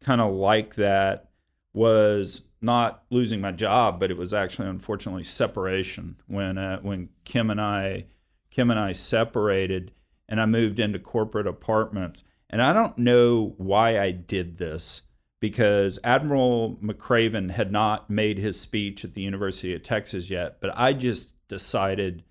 [0.00, 1.30] kind of like that,
[1.72, 7.50] was not losing my job, but it was actually unfortunately separation when uh, when Kim
[7.50, 8.06] and I
[8.50, 9.92] Kim and I separated,
[10.28, 12.24] and I moved into corporate apartments.
[12.50, 15.02] And I don't know why I did this
[15.40, 20.70] because Admiral McRaven had not made his speech at the University of Texas yet, but
[20.74, 22.24] I just decided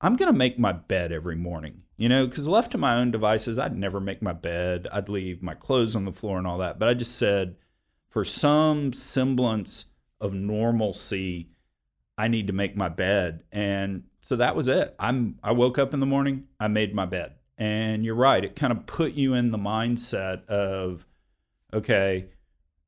[0.00, 1.82] I'm going to make my bed every morning.
[1.96, 4.88] You know, because left to my own devices, I'd never make my bed.
[4.92, 6.78] I'd leave my clothes on the floor and all that.
[6.78, 7.56] But I just said,
[8.08, 9.86] for some semblance
[10.20, 11.50] of normalcy,
[12.18, 13.44] I need to make my bed.
[13.52, 14.94] And so that was it.
[14.98, 17.34] I'm I woke up in the morning, I made my bed.
[17.58, 21.06] And you're right, it kind of put you in the mindset of
[21.74, 22.30] okay,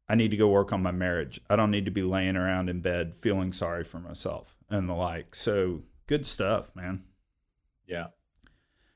[0.09, 1.41] I need to go work on my marriage.
[1.51, 4.95] I don't need to be laying around in bed feeling sorry for myself and the
[4.95, 5.35] like.
[5.35, 7.05] So good stuff, man.
[7.87, 8.07] Yeah.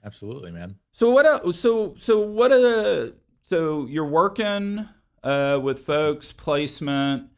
[0.02, 0.76] Absolutely, man.
[0.92, 3.08] So what else, so so what uh
[3.46, 4.88] so you're working
[5.22, 7.28] uh with folks placement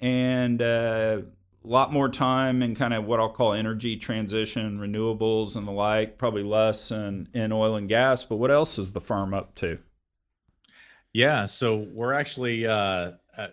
[0.00, 1.20] and uh
[1.66, 5.72] a lot more time in kind of what I'll call energy transition, renewables and the
[5.72, 9.54] like, probably less in, in oil and gas, but what else is the firm up
[9.56, 9.78] to?
[11.12, 13.48] Yeah, so we're actually uh, uh,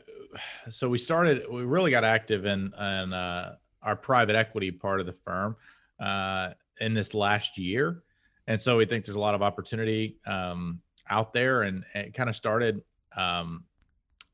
[0.69, 5.05] so we started we really got active in in uh, our private equity part of
[5.05, 5.55] the firm
[5.99, 6.49] uh,
[6.81, 8.03] in this last year,
[8.47, 12.29] and so we think there's a lot of opportunity um, out there, and, it kind
[12.29, 12.83] of started.
[13.15, 13.63] Um,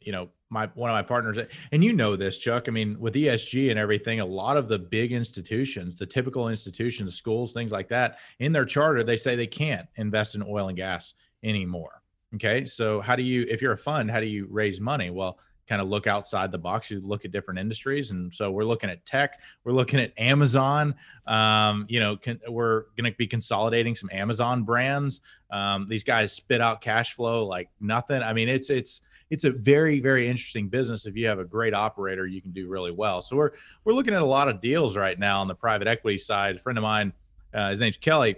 [0.02, 1.38] you know, my one of my partners,
[1.72, 2.68] and you know this, Chuck.
[2.68, 7.16] I mean, with ESG and everything, a lot of the big institutions, the typical institutions,
[7.16, 10.78] schools, things like that, in their charter, they say they can't invest in oil and
[10.78, 11.14] gas
[11.44, 12.00] anymore
[12.36, 12.66] Okay.
[12.66, 15.10] So how do you, if you're a fund, how do you raise money?
[15.10, 16.90] Well, kind of look outside the box.
[16.90, 19.40] You look at different industries, and so we're looking at tech.
[19.64, 20.96] We're looking at Amazon.
[21.28, 25.22] Um, you know, can, we're going to be consolidating some Amazon brands.
[25.52, 28.22] Um, these guys spit out cash flow like nothing.
[28.22, 31.06] I mean, it's it's it's a very very interesting business.
[31.06, 33.22] If you have a great operator, you can do really well.
[33.22, 33.52] So we're
[33.86, 36.56] we're looking at a lot of deals right now on the private equity side.
[36.56, 37.14] A friend of mine,
[37.54, 38.36] uh, his name's Kelly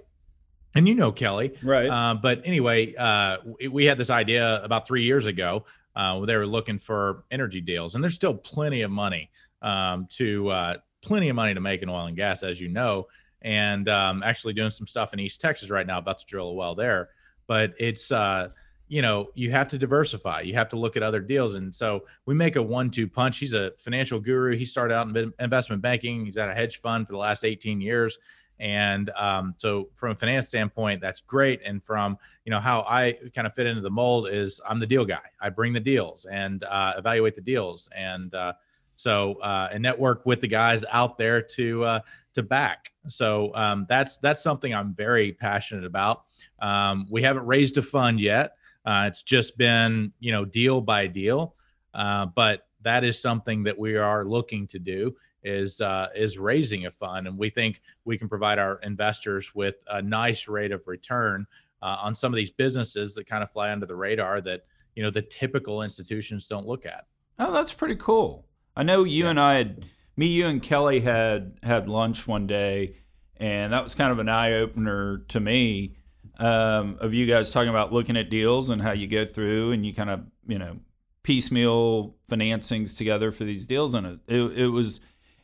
[0.76, 1.90] and you know Kelly, right?
[1.90, 3.38] Uh, but anyway, uh,
[3.70, 5.66] we had this idea about three years ago.
[5.96, 9.30] Uh, they were looking for energy deals, and there's still plenty of money
[9.62, 13.08] um, to uh, plenty of money to make in oil and gas, as you know.
[13.42, 16.54] And um, actually doing some stuff in East Texas right now, about to drill a
[16.54, 17.10] well there.
[17.48, 18.50] But it's uh,
[18.92, 20.42] you know you have to diversify.
[20.42, 23.40] You have to look at other deals, and so we make a one-two punch.
[23.40, 24.56] He's a financial guru.
[24.58, 26.26] He started out in investment banking.
[26.26, 28.18] He's at a hedge fund for the last 18 years
[28.62, 31.62] and um, so from a finance standpoint, that's great.
[31.66, 32.16] And from,
[32.46, 35.24] you know, how I kind of fit into the mold is I'm the deal guy.
[35.42, 37.90] I bring the deals and uh, evaluate the deals.
[37.96, 38.54] And uh,
[38.96, 42.00] so, uh, and network with the guys out there to, uh,
[42.36, 42.92] to back.
[43.08, 46.26] So um, that's, that's something I'm very passionate about.
[46.60, 48.58] Um, we haven't raised a fund yet.
[48.86, 51.56] Uh, it's just been, you know, deal by deal.
[51.94, 56.86] Uh, but that is something that we are looking to do is uh, is raising
[56.86, 60.88] a fund, and we think we can provide our investors with a nice rate of
[60.88, 61.46] return
[61.82, 64.62] uh, on some of these businesses that kind of fly under the radar that
[64.96, 67.06] you know the typical institutions don't look at.
[67.40, 68.46] Oh, that's pretty cool.
[68.76, 69.30] I know you yeah.
[69.32, 72.98] and I had me, you and Kelly had had lunch one day,
[73.38, 75.96] and that was kind of an eye opener to me.
[76.42, 79.86] Um, of you guys talking about looking at deals and how you go through and
[79.86, 80.80] you kind of you know
[81.22, 85.02] piecemeal financings together for these deals and it, it, it was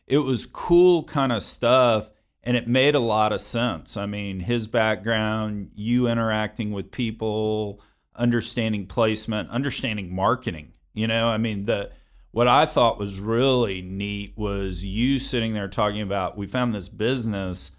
[0.08, 2.10] it was cool kind of stuff
[2.42, 3.96] and it made a lot of sense.
[3.96, 7.80] I mean, his background, you interacting with people,
[8.16, 10.72] understanding placement, understanding marketing.
[10.94, 11.90] You know, I mean, the
[12.30, 16.88] what I thought was really neat was you sitting there talking about we found this
[16.88, 17.76] business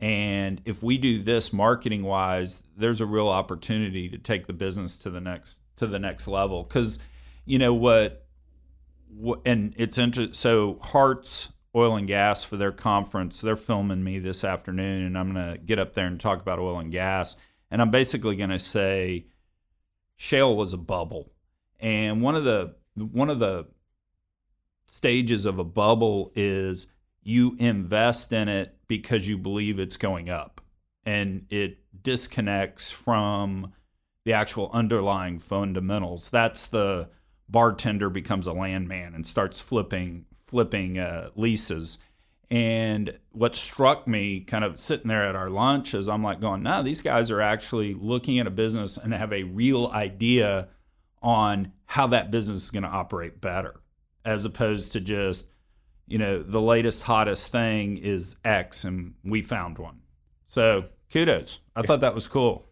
[0.00, 4.98] and if we do this marketing wise, there's a real opportunity to take the business
[4.98, 6.98] to the next to the next level cuz
[7.46, 8.26] you know what,
[9.08, 13.40] what and it's interesting so Hart's oil and gas for their conference.
[13.40, 16.58] They're filming me this afternoon, and I'm going to get up there and talk about
[16.58, 17.36] oil and gas.
[17.70, 19.26] And I'm basically going to say
[20.16, 21.32] shale was a bubble,
[21.78, 23.66] and one of the one of the
[24.86, 26.88] stages of a bubble is
[27.22, 30.60] you invest in it because you believe it's going up,
[31.06, 33.72] and it disconnects from
[34.24, 36.28] the actual underlying fundamentals.
[36.28, 37.08] That's the
[37.48, 42.00] bartender becomes a landman and starts flipping flipping uh, leases.
[42.50, 46.64] And what struck me kind of sitting there at our lunch is I'm like going,
[46.64, 50.66] no, these guys are actually looking at a business and have a real idea
[51.22, 53.80] on how that business is going to operate better
[54.24, 55.46] as opposed to just,
[56.10, 60.00] you know, the latest, hottest thing is X and we found one.
[60.44, 61.60] So kudos.
[61.76, 62.66] I thought that was cool.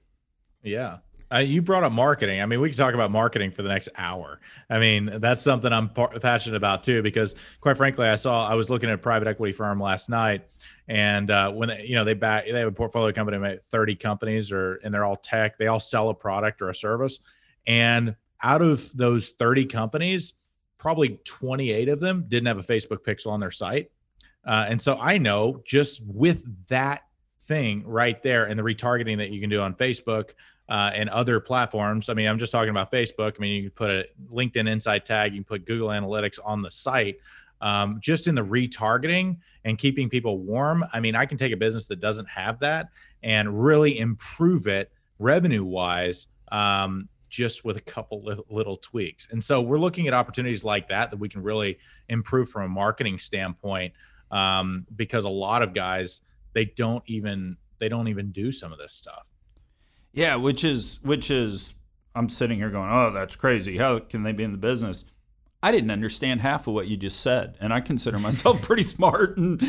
[0.62, 0.98] Yeah.
[1.32, 2.40] Uh, you brought up marketing.
[2.40, 4.40] I mean, we could talk about marketing for the next hour.
[4.68, 8.54] I mean, that's something I'm par- passionate about too, because quite frankly, I saw I
[8.54, 10.48] was looking at a private equity firm last night,
[10.88, 13.96] and uh, when they, you know they back they have a portfolio company, of 30
[13.96, 15.58] companies, or and they're all tech.
[15.58, 17.20] They all sell a product or a service,
[17.66, 20.32] and out of those 30 companies,
[20.78, 23.90] probably 28 of them didn't have a Facebook pixel on their site,
[24.46, 27.02] uh, and so I know just with that
[27.42, 30.30] thing right there and the retargeting that you can do on Facebook
[30.68, 32.08] uh, and other platforms.
[32.08, 33.34] I mean, I'm just talking about Facebook.
[33.36, 36.62] I mean, you can put a LinkedIn Insight tag, you can put Google Analytics on
[36.62, 37.18] the site.
[37.60, 40.84] Um, just in the retargeting and keeping people warm.
[40.92, 42.90] I mean, I can take a business that doesn't have that
[43.24, 46.28] and really improve it revenue wise.
[46.52, 49.28] Um, just with a couple little tweaks.
[49.30, 52.68] And so we're looking at opportunities like that that we can really improve from a
[52.68, 53.92] marketing standpoint
[54.30, 56.20] um, because a lot of guys
[56.52, 59.26] they don't even they don't even do some of this stuff.
[60.12, 61.74] Yeah, which is which is
[62.14, 63.78] I'm sitting here going, "Oh, that's crazy.
[63.78, 65.04] How can they be in the business?"
[65.60, 69.36] I didn't understand half of what you just said, and I consider myself pretty smart
[69.36, 69.60] and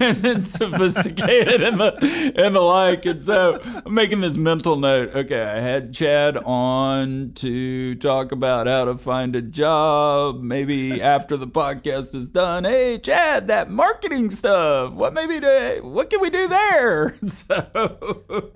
[0.00, 3.06] and sophisticated and the and the like.
[3.06, 5.14] And so I'm making this mental note.
[5.14, 10.42] Okay, I had Chad on to talk about how to find a job.
[10.42, 14.94] Maybe after the podcast is done, hey Chad, that marketing stuff.
[14.94, 17.16] What maybe to, what can we do there?
[17.26, 18.52] So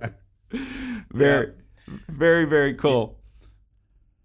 [1.13, 1.53] very,
[2.09, 3.19] very, very cool.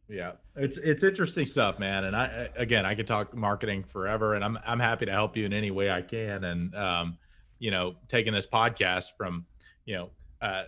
[0.07, 2.05] Yeah, it's it's interesting stuff, man.
[2.05, 5.45] And I again, I could talk marketing forever, and I'm I'm happy to help you
[5.45, 6.43] in any way I can.
[6.43, 7.17] And um,
[7.59, 9.45] you know, taking this podcast from,
[9.85, 10.09] you know,
[10.41, 10.63] uh,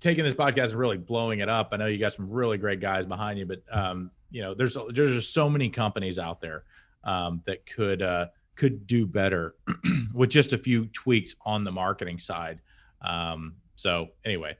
[0.00, 1.70] taking this podcast and really blowing it up.
[1.72, 4.76] I know you got some really great guys behind you, but um, you know, there's
[4.92, 6.64] there's just so many companies out there
[7.04, 9.54] um, that could uh, could do better
[10.14, 12.60] with just a few tweaks on the marketing side.
[13.02, 14.56] Um, so anyway,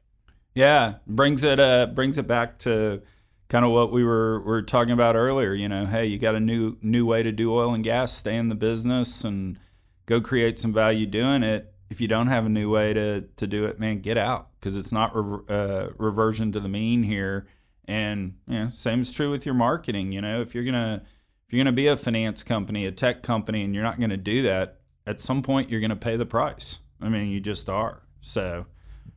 [0.54, 3.02] yeah, brings it uh brings it back to
[3.50, 5.52] kind of what we were were talking about earlier.
[5.52, 8.16] You know, hey, you got a new new way to do oil and gas.
[8.16, 9.58] Stay in the business and
[10.06, 11.74] go create some value doing it.
[11.90, 14.76] If you don't have a new way to to do it, man, get out because
[14.76, 17.46] it's not re- uh, reversion to the mean here.
[17.84, 20.12] And you know, same is true with your marketing.
[20.12, 21.02] You know, if you're gonna
[21.46, 24.42] if you're gonna be a finance company, a tech company, and you're not gonna do
[24.42, 26.78] that, at some point you're gonna pay the price.
[27.00, 28.02] I mean, you just are.
[28.20, 28.66] So,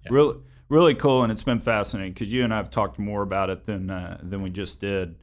[0.04, 0.10] yeah.
[0.10, 0.38] really
[0.70, 3.66] really cool, and it's been fascinating because you and I have talked more about it
[3.66, 5.16] than uh, than we just did.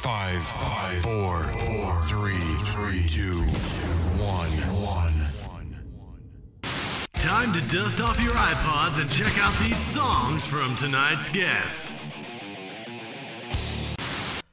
[0.00, 3.42] Five, five, four, four, three, three, two,
[4.22, 4.50] one,
[4.84, 5.26] one.
[7.14, 11.92] Time to dust off your iPods and check out these songs from tonight's guest.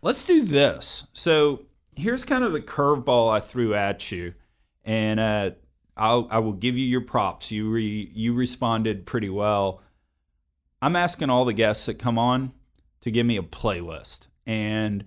[0.01, 1.05] Let's do this.
[1.13, 1.65] So
[1.95, 4.33] here's kind of the curveball I threw at you,
[4.83, 5.51] and uh,
[5.95, 7.51] I'll, I will give you your props.
[7.51, 9.81] You re, you responded pretty well.
[10.81, 12.53] I'm asking all the guests that come on
[13.01, 15.05] to give me a playlist, and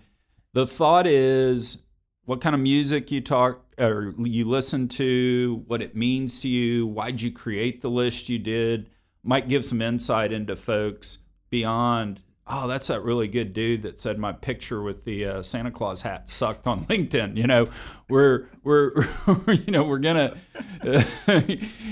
[0.52, 1.82] the thought is
[2.24, 6.86] what kind of music you talk or you listen to, what it means to you,
[6.86, 8.90] why'd you create the list you did.
[9.22, 11.18] Might give some insight into folks
[11.50, 15.70] beyond oh, that's that really good dude that said my picture with the uh, Santa
[15.70, 17.36] Claus hat sucked on LinkedIn.
[17.36, 17.66] You know,
[18.08, 18.92] we're we're
[19.48, 20.36] you know we're gonna
[20.82, 21.02] uh,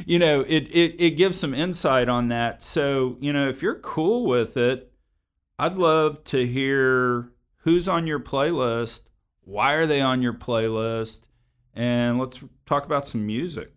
[0.07, 2.63] you know it, it it gives some insight on that.
[2.63, 4.93] So you know if you're cool with it,
[5.59, 9.03] I'd love to hear who's on your playlist,
[9.43, 11.23] why are they on your playlist,
[11.75, 13.73] and let's talk about some music.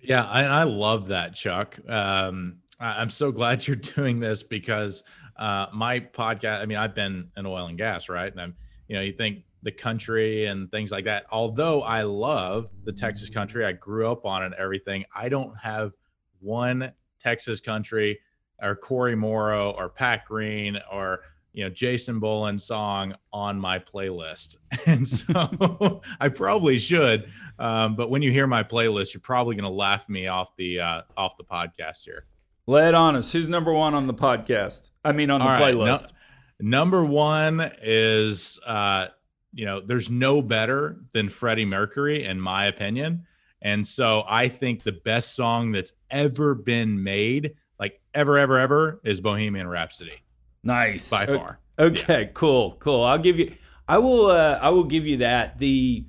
[0.00, 1.78] Yeah, I, I love that, Chuck.
[1.88, 5.02] Um, I'm so glad you're doing this because
[5.38, 8.30] uh, my podcast, I mean, I've been in oil and gas, right?
[8.30, 8.54] And I'm,
[8.88, 11.26] you know, you think the country and things like that.
[11.30, 15.04] Although I love the Texas country, I grew up on it and everything.
[15.14, 15.92] I don't have
[16.40, 18.20] one Texas country
[18.62, 21.20] or Cory Morrow or Pat Green or
[21.52, 27.30] you know Jason Boland song on my playlist, and so I probably should.
[27.58, 30.80] Um, but when you hear my playlist, you're probably going to laugh me off the
[30.80, 32.26] uh, off the podcast here.
[32.68, 33.32] On us.
[33.32, 34.90] Who's number one on the podcast?
[35.04, 36.04] I mean, on the All playlist.
[36.04, 36.12] Right,
[36.60, 39.06] no, number one is, uh,
[39.52, 43.26] you know, there's no better than Freddie Mercury, in my opinion.
[43.62, 49.00] And so I think the best song that's ever been made, like ever, ever, ever,
[49.04, 50.22] is Bohemian Rhapsody.
[50.62, 51.08] Nice.
[51.08, 51.60] By far.
[51.78, 52.30] Okay, yeah.
[52.34, 53.04] cool, cool.
[53.04, 53.52] I'll give you
[53.88, 55.58] I will uh I will give you that.
[55.58, 56.04] The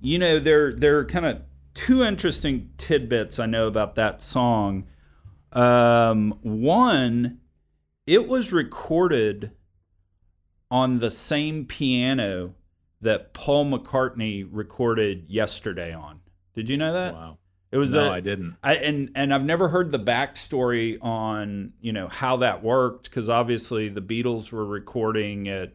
[0.00, 1.42] you know, there there are kind of
[1.74, 4.86] two interesting tidbits I know about that song.
[5.56, 7.38] Um, one,
[8.06, 9.52] it was recorded
[10.70, 12.54] on the same piano
[13.00, 16.20] that Paul McCartney recorded yesterday on.
[16.54, 17.14] Did you know that?
[17.14, 17.38] Wow.
[17.72, 18.56] It was no, I didn't.
[18.62, 23.28] I, and and I've never heard the backstory on you know how that worked because
[23.28, 25.74] obviously the Beatles were recording at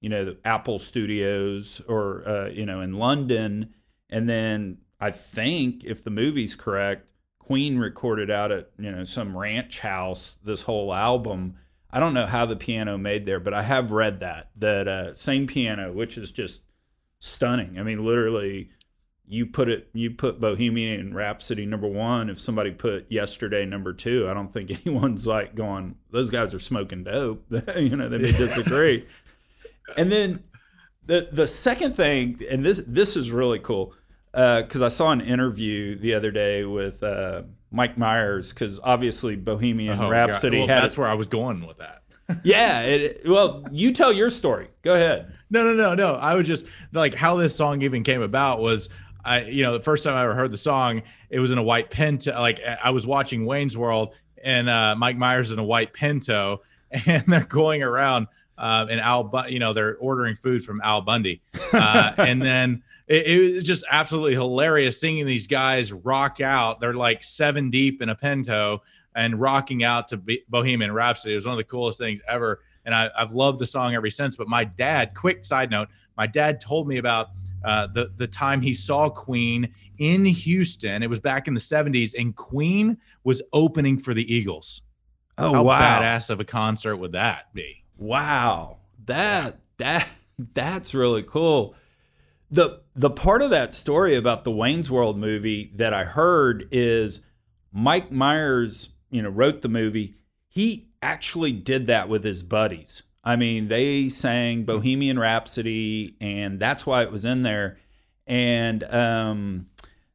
[0.00, 3.74] you know the Apple Studios or uh, you know in London,
[4.10, 7.06] and then I think if the movie's correct,
[7.50, 11.56] Queen recorded out at you know some ranch house this whole album.
[11.90, 15.14] I don't know how the piano made there, but I have read that that uh,
[15.14, 16.62] same piano, which is just
[17.18, 17.76] stunning.
[17.76, 18.70] I mean, literally,
[19.26, 22.30] you put it, you put Bohemian Rhapsody number one.
[22.30, 26.60] If somebody put Yesterday number two, I don't think anyone's like going, those guys are
[26.60, 27.44] smoking dope.
[27.76, 29.08] you know, they may disagree.
[29.96, 30.44] and then
[31.04, 33.92] the the second thing, and this this is really cool
[34.32, 39.36] because uh, I saw an interview the other day with uh, Mike Myers because obviously
[39.36, 42.02] Bohemian oh, Rhapsody well, had that's where I was going with that.
[42.44, 44.68] yeah, it, well, you tell your story.
[44.82, 45.32] Go ahead.
[45.50, 46.14] No, no, no, no.
[46.14, 48.88] I was just like how this song even came about was
[49.24, 51.62] I, you know, the first time I ever heard the song, it was in a
[51.62, 52.32] white Pinto.
[52.32, 56.62] Like I was watching Wayne's World, and uh, Mike Myers in a white Pinto,
[57.06, 58.28] and they're going around.
[58.56, 61.40] Uh, and Al, you know, they're ordering food from Al Bundy,
[61.72, 66.80] uh, and then it, it, was just absolutely hilarious seeing these guys rock out.
[66.80, 68.82] They're like seven deep in a Pinto
[69.16, 71.32] and rocking out to Bohemian Rhapsody.
[71.32, 72.62] It was one of the coolest things ever.
[72.84, 74.36] And I, have loved the song ever since.
[74.36, 77.30] But my dad, quick side note, my dad told me about
[77.64, 81.02] uh, the the time he saw Queen in Houston.
[81.02, 84.80] It was back in the '70s, and Queen was opening for the Eagles.
[85.36, 86.00] Oh How wow!
[86.00, 87.84] Badass of a concert would that be?
[87.98, 90.08] Wow, that that
[90.54, 91.74] that's really cool
[92.50, 97.24] the the part of that story about the Wayne's World movie that I heard is
[97.72, 100.14] Mike Myers, you know, wrote the movie.
[100.48, 103.04] He actually did that with his buddies.
[103.22, 107.78] I mean, they sang Bohemian Rhapsody, and that's why it was in there.
[108.26, 109.66] And um,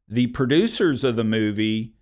[0.08, 1.94] the producers of the movie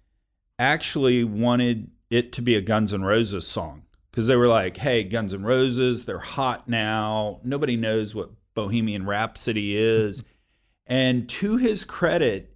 [0.58, 5.04] actually wanted it to be a Guns N' Roses song because they were like, hey,
[5.04, 7.40] Guns N' Roses, they're hot now.
[7.44, 10.24] Nobody knows what Bohemian Rhapsody is.
[10.86, 12.56] and to his credit,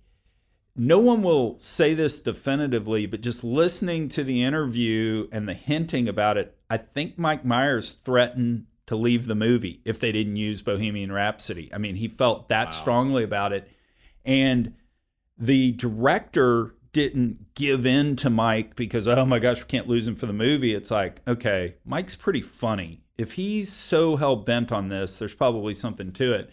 [0.75, 6.07] no one will say this definitively, but just listening to the interview and the hinting
[6.07, 10.61] about it, I think Mike Myers threatened to leave the movie if they didn't use
[10.61, 11.73] Bohemian Rhapsody.
[11.73, 13.69] I mean, he felt that strongly about it.
[14.23, 14.75] And
[15.37, 20.15] the director didn't give in to Mike because, oh my gosh, we can't lose him
[20.15, 20.73] for the movie.
[20.73, 23.03] It's like, okay, Mike's pretty funny.
[23.17, 26.49] If he's so hell bent on this, there's probably something to it.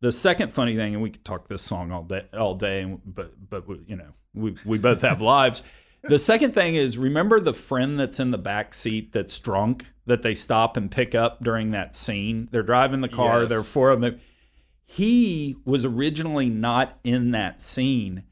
[0.00, 3.48] The second funny thing, and we could talk this song all day, all day, but
[3.50, 5.62] but we- you know, we we both have lives.
[6.02, 10.20] The second thing is remember the friend that's in the back seat that's drunk that
[10.22, 12.48] they stop and pick up during that scene.
[12.52, 13.40] They're driving the car.
[13.40, 13.48] Yes.
[13.48, 14.20] There are four of them.
[14.84, 18.24] He was originally not in that scene,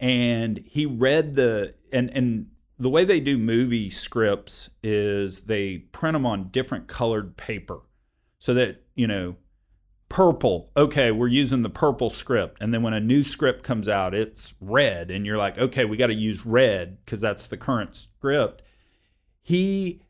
[0.00, 2.46] and he read the and and
[2.78, 7.80] the way they do movie scripts is they print them on different colored paper
[8.38, 9.36] so that you know
[10.08, 12.56] purple okay we're using the purple script.
[12.60, 15.10] And then when a new script comes out it's red.
[15.10, 18.62] And you're like okay we got to use red because that's the current script.
[19.42, 20.02] He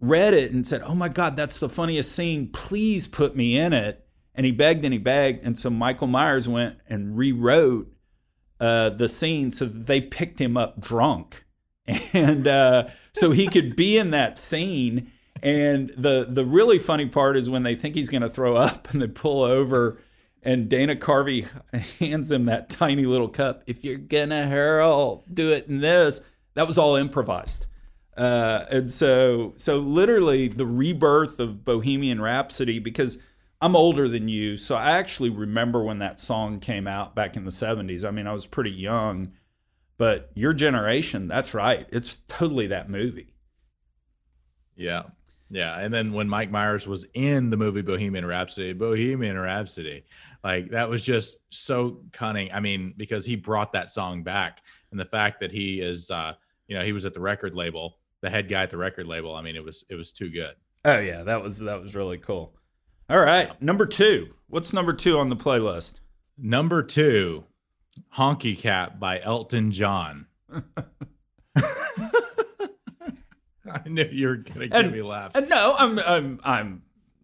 [0.00, 2.50] read it and said oh my god that's the funniest scene.
[2.50, 4.00] Please put me in it.
[4.34, 5.44] And he begged and he begged.
[5.44, 7.90] And so michael myers went and rewrote
[8.60, 11.43] uh, the scene so they picked him up drunk
[12.12, 15.10] and uh, so he could be in that scene.
[15.42, 18.90] And the the really funny part is when they think he's going to throw up
[18.92, 19.98] and they pull over,
[20.42, 21.46] and Dana Carvey
[21.98, 23.62] hands him that tiny little cup.
[23.66, 26.20] If you're gonna hurl, do it in this.
[26.54, 27.66] That was all improvised.
[28.16, 33.20] Uh, and so so literally the rebirth of Bohemian Rhapsody because
[33.60, 37.44] I'm older than you, so I actually remember when that song came out back in
[37.44, 38.06] the 70s.
[38.06, 39.32] I mean, I was pretty young,
[39.96, 41.86] but your generation, that's right.
[41.90, 43.34] It's totally that movie.
[44.76, 45.04] Yeah.
[45.50, 45.78] Yeah.
[45.78, 50.04] And then when Mike Myers was in the movie Bohemian Rhapsody, Bohemian Rhapsody,
[50.42, 52.50] like that was just so cunning.
[52.52, 56.34] I mean, because he brought that song back and the fact that he is, uh,
[56.66, 59.34] you know, he was at the record label, the head guy at the record label.
[59.34, 60.54] I mean, it was, it was too good.
[60.84, 62.54] Oh yeah, that was that was really cool.
[63.08, 64.34] All right, number 2.
[64.48, 66.00] What's number 2 on the playlist?
[66.36, 67.44] Number two,
[68.16, 70.26] Honky Cat by Elton John.
[73.66, 75.34] I knew you were gonna give And- me laugh.
[75.34, 76.82] And no, I'm I'm I'm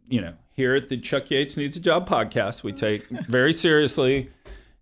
[0.09, 4.29] you know, here at the Chuck Yates Needs a Job podcast, we take very seriously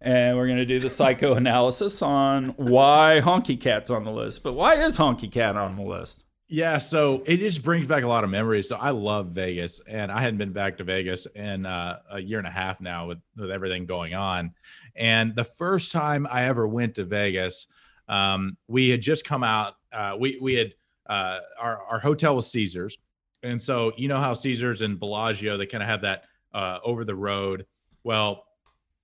[0.00, 4.42] and we're going to do the psychoanalysis on why Honky Cat's on the list.
[4.42, 6.24] But why is Honky Cat on the list?
[6.48, 8.68] Yeah, so it just brings back a lot of memories.
[8.70, 12.38] So I love Vegas, and I hadn't been back to Vegas in uh, a year
[12.38, 14.54] and a half now with, with everything going on.
[14.98, 17.66] And the first time I ever went to Vegas,
[18.08, 19.74] um, we had just come out.
[19.92, 20.74] Uh, we we had
[21.06, 22.98] uh, our our hotel was Caesars,
[23.42, 27.04] and so you know how Caesars and Bellagio they kind of have that uh, over
[27.04, 27.66] the road.
[28.02, 28.44] Well,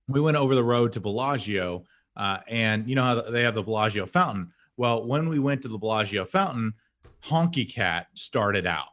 [0.07, 1.85] we went over the road to Bellagio,
[2.15, 4.51] uh, and you know how they have the Bellagio fountain.
[4.77, 6.73] Well, when we went to the Bellagio fountain,
[7.23, 8.89] Honky Cat started out.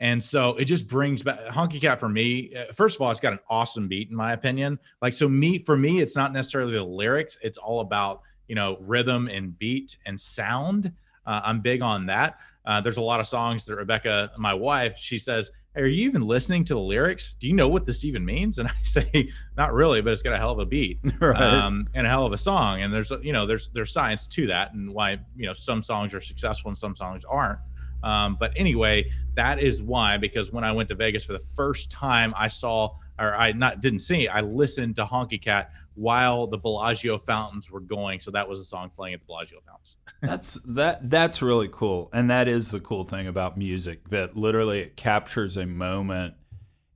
[0.00, 2.54] And so it just brings back Honky Cat for me.
[2.54, 4.78] uh, First of all, it's got an awesome beat, in my opinion.
[5.00, 8.76] Like, so me, for me, it's not necessarily the lyrics, it's all about, you know,
[8.82, 10.92] rhythm and beat and sound.
[11.24, 12.40] Uh, I'm big on that.
[12.64, 16.04] Uh, there's a lot of songs that Rebecca, my wife, she says, hey, Are you
[16.06, 17.34] even listening to the lyrics?
[17.40, 18.58] Do you know what this even means?
[18.58, 21.40] And I say, Not really, but it's got a hell of a beat Right.
[21.40, 22.82] um, and a hell of a song.
[22.82, 26.12] And there's you know there's there's science to that, and why you know some songs
[26.14, 27.58] are successful and some songs aren't.
[28.02, 31.90] Um, but anyway, that is why because when I went to Vegas for the first
[31.90, 36.58] time, I saw or I not didn't see I listened to Honky Cat while the
[36.58, 38.20] Bellagio fountains were going.
[38.20, 39.96] So that was a song playing at the Bellagio fountains.
[40.22, 42.08] That's that that's really cool.
[42.12, 46.34] And that is the cool thing about music that literally it captures a moment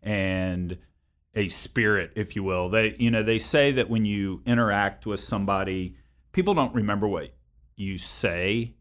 [0.02, 0.78] and
[1.34, 2.70] a spirit, if you will.
[2.70, 5.96] They you know, they say that when you interact with somebody,
[6.32, 7.34] people don't remember what
[7.76, 8.74] you say.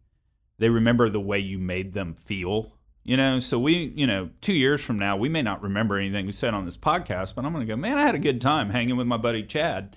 [0.59, 2.73] They remember the way you made them feel.
[3.03, 6.25] You know, so we, you know, two years from now, we may not remember anything
[6.27, 8.39] we said on this podcast, but I'm going to go, man, I had a good
[8.41, 9.95] time hanging with my buddy Chad.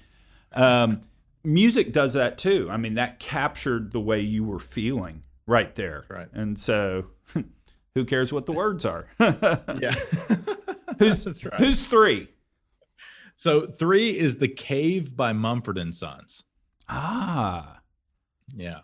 [0.52, 1.02] Um,
[1.44, 2.68] music does that too.
[2.70, 6.04] I mean, that captured the way you were feeling right there.
[6.08, 6.28] Right.
[6.32, 7.06] And so,
[7.94, 9.06] who cares what the words are?
[9.18, 9.92] Yeah,
[10.98, 11.54] who's That's right.
[11.54, 12.28] who's three?
[13.36, 16.44] so three is the Cave by Mumford and Sons.
[16.88, 17.80] Ah,
[18.54, 18.80] Yeah.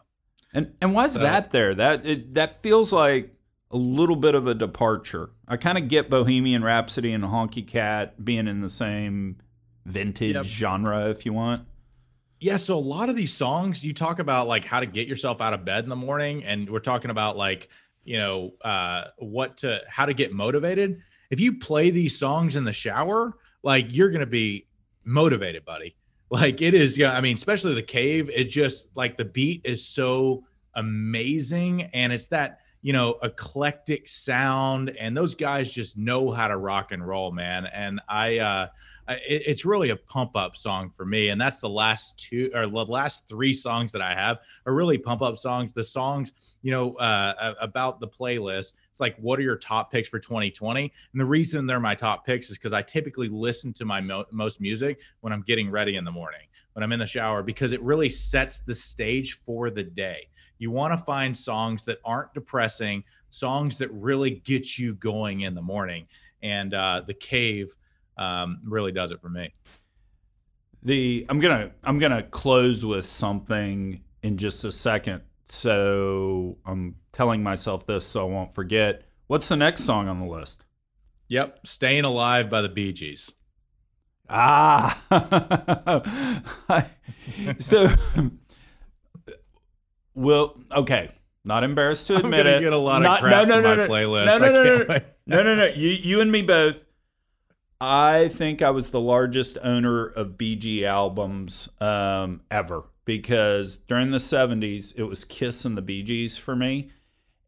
[0.53, 1.75] And and why's So- that there?
[1.75, 3.35] That it, that feels like
[3.71, 5.31] a little bit of a departure.
[5.47, 9.37] I kind of get Bohemian Rhapsody and Honky Cat being in the same
[9.85, 10.45] vintage Yep.
[10.45, 11.67] genre, if you want.
[12.41, 15.41] Yeah, so a lot of these songs you talk about like how to get yourself
[15.41, 17.69] out of bed in the morning and we're talking about like,
[18.05, 21.03] you know, uh what to how to get motivated.
[21.31, 24.67] If you play these songs in the shower, like you're going to be
[25.05, 25.95] motivated, buddy.
[26.31, 29.87] Like it is, yeah, I mean, especially the cave, it just like the beat is
[29.87, 36.49] so amazing and it's that, you know, eclectic sound and those guys just know how
[36.49, 37.67] to rock and roll, man.
[37.67, 38.69] And I uh
[39.09, 42.67] it, it's really a pump up song for me and that's the last two or
[42.67, 45.73] the last three songs that i have are really pump up songs.
[45.73, 50.09] The songs you know uh, about the playlist it's like what are your top picks
[50.09, 53.85] for 2020 and the reason they're my top picks is because i typically listen to
[53.85, 56.41] my mo- most music when i'm getting ready in the morning
[56.73, 60.71] when i'm in the shower because it really sets the stage for the day you
[60.71, 65.63] want to find songs that aren't depressing songs that really get you going in the
[65.63, 66.07] morning
[66.43, 67.75] and uh, the cave
[68.17, 69.53] um, really does it for me.
[70.83, 75.23] The I'm gonna I'm gonna close with something in just a second.
[75.49, 79.03] So I'm telling myself this so I won't forget.
[79.27, 80.65] What's the next song on the list?
[81.29, 83.33] Yep, "Staying Alive" by the Bee Gees.
[84.31, 85.03] Ah,
[87.59, 87.89] so
[90.19, 91.11] well, okay.
[91.45, 92.47] Not embarrassed to admit it.
[92.47, 92.63] I'm admit it.
[92.63, 93.89] get a lot of Not- crap no, no, no, my no.
[93.89, 94.27] playlist.
[94.27, 95.65] No, no, no, no, no, no, no, no.
[95.67, 96.85] You, you and me both.
[97.81, 104.11] I think I was the largest owner of Bee Gee albums um, ever because during
[104.11, 106.91] the 70s, it was Kiss and the Bee Gees for me.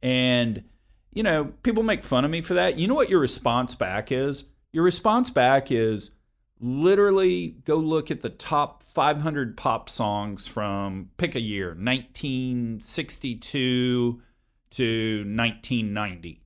[0.03, 0.65] And,
[1.13, 2.79] you know, people make fun of me for that.
[2.79, 4.51] You know what your response back is?
[4.73, 6.13] Your response back is
[6.61, 14.21] literally go look at the top 500 pop songs from pick a year 1962
[14.71, 16.41] to 1990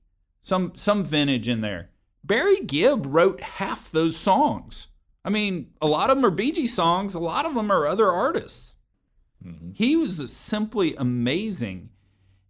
[0.45, 1.89] some some vintage in there.
[2.23, 4.87] Barry gibb wrote half those songs.
[5.23, 7.87] I mean a lot of them are Bee Gees songs a lot of them are
[7.87, 8.75] other artists.
[9.73, 11.89] He was simply amazing.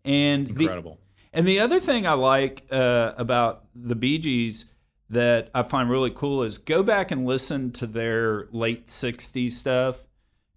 [0.05, 0.99] And the, Incredible.
[1.33, 4.73] and the other thing I like uh, about the Bee Gees
[5.09, 10.03] that I find really cool is go back and listen to their late 60s stuff.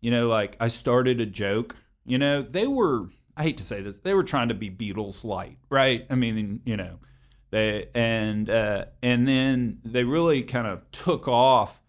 [0.00, 1.76] You know, like I started a joke.
[2.04, 5.24] You know, they were, I hate to say this, they were trying to be Beatles
[5.24, 6.06] light, right?
[6.08, 6.98] I mean, you know,
[7.50, 11.82] they, and, uh, and then they really kind of took off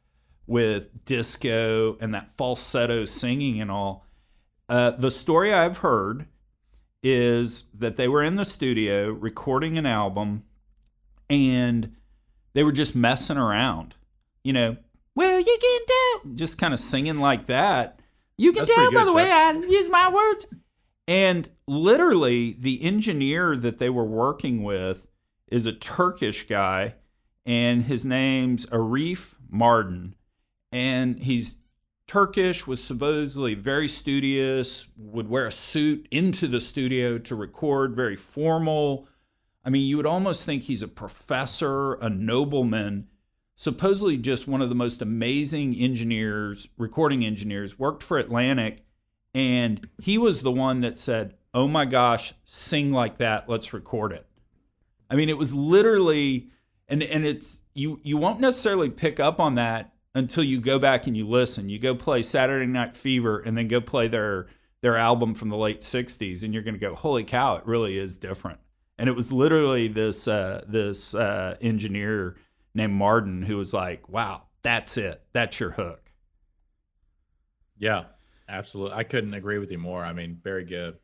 [0.47, 4.05] with disco and that falsetto singing and all.
[4.67, 6.25] Uh, the story I've heard
[7.01, 10.43] is that they were in the studio recording an album
[11.29, 11.95] and
[12.53, 13.95] they were just messing around.
[14.43, 14.77] You know,
[15.15, 17.99] well, you can tell, just kind of singing like that.
[18.37, 20.45] You can That's tell by the way I use my words.
[21.09, 25.07] And literally, the engineer that they were working with
[25.51, 26.95] is a Turkish guy,
[27.45, 30.13] and his name's Arif Mardin.
[30.71, 31.57] And he's
[32.07, 38.15] Turkish, was supposedly very studious, would wear a suit into the studio to record, very
[38.15, 39.08] formal.
[39.69, 43.05] I mean, you would almost think he's a professor, a nobleman,
[43.55, 48.83] supposedly just one of the most amazing engineers, recording engineers, worked for Atlantic.
[49.35, 54.11] And he was the one that said, Oh my gosh, sing like that, let's record
[54.11, 54.25] it.
[55.07, 56.49] I mean, it was literally,
[56.87, 61.05] and and it's you you won't necessarily pick up on that until you go back
[61.05, 61.69] and you listen.
[61.69, 64.47] You go play Saturday Night Fever and then go play their
[64.81, 67.57] their album from the late '60s, and you're going to go, "Holy cow!
[67.57, 68.59] It really is different."
[68.99, 72.35] And it was literally this uh, this uh, engineer
[72.75, 75.23] named Mardin who was like, "Wow, that's it.
[75.31, 76.11] That's your hook."
[77.77, 78.03] Yeah,
[78.49, 78.97] absolutely.
[78.97, 80.03] I couldn't agree with you more.
[80.03, 80.97] I mean, Barry Gibb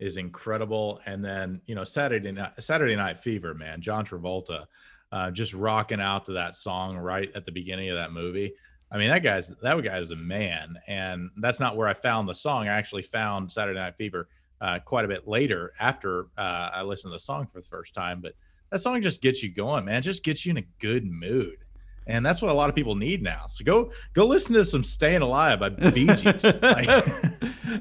[0.00, 1.00] is incredible.
[1.04, 4.64] And then, you know, Saturday night, Saturday Night Fever, man, John Travolta,
[5.12, 8.54] uh, just rocking out to that song right at the beginning of that movie.
[8.90, 12.26] I mean, that guy's that guy is a man, and that's not where I found
[12.26, 12.68] the song.
[12.68, 14.28] I actually found Saturday Night Fever
[14.64, 17.92] uh, quite a bit later after uh, I listened to the song for the first
[17.94, 18.20] time.
[18.22, 18.32] But
[18.70, 19.96] that song just gets you going, man.
[19.96, 21.58] It just gets you in a good mood,
[22.06, 23.46] and that's what a lot of people need now.
[23.48, 26.44] So go go listen to some "Staying Alive" by Bee Gees.
[26.62, 27.04] Like-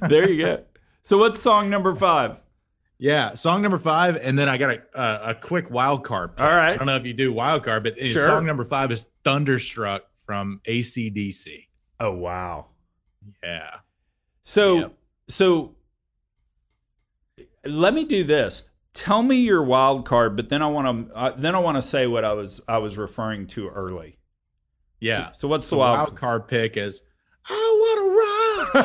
[0.09, 0.63] there you go.
[1.03, 2.38] So what's song number five?
[2.99, 6.31] Yeah, song number five, and then I got a a, a quick wild card.
[6.38, 6.73] All right.
[6.73, 8.25] I don't know if you do wild card, but Sure.
[8.25, 11.67] song number five is "Thunderstruck" from ACDC.
[11.99, 12.67] Oh wow.
[13.43, 13.69] Yeah,
[14.43, 14.93] So Yep.
[15.29, 15.75] so
[17.66, 18.70] let me do this.
[18.93, 21.82] Tell me your wild card, but then I want to uh, then I want to
[21.82, 24.18] say what I was I was referring to early.
[24.99, 25.32] yeah.
[25.32, 25.97] So what's the The wild?
[25.97, 27.01] wild card pick is
[27.49, 28.03] "I Want to
[28.74, 28.84] Rock."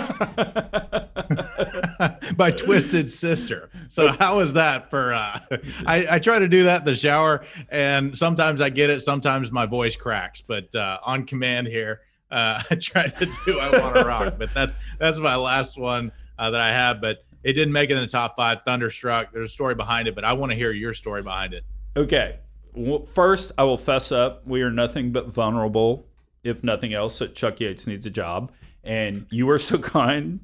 [2.36, 3.70] by Twisted Sister.
[3.88, 5.12] So how is that for?
[5.14, 5.38] Uh,
[5.86, 9.02] I, I try to do that in the shower, and sometimes I get it.
[9.02, 12.00] Sometimes my voice cracks, but uh, on command here,
[12.30, 16.12] uh, I try to do "I Want to Rock." But that's that's my last one
[16.38, 17.00] uh, that I have.
[17.00, 18.58] But it didn't make it in the top five.
[18.66, 19.32] Thunderstruck.
[19.32, 21.64] There's a story behind it, but I want to hear your story behind it.
[21.96, 22.40] Okay.
[22.74, 24.46] Well, first, I will fess up.
[24.46, 26.06] We are nothing but vulnerable,
[26.44, 28.52] if nothing else, that Chuck Yates needs a job.
[28.84, 30.40] And you were so kind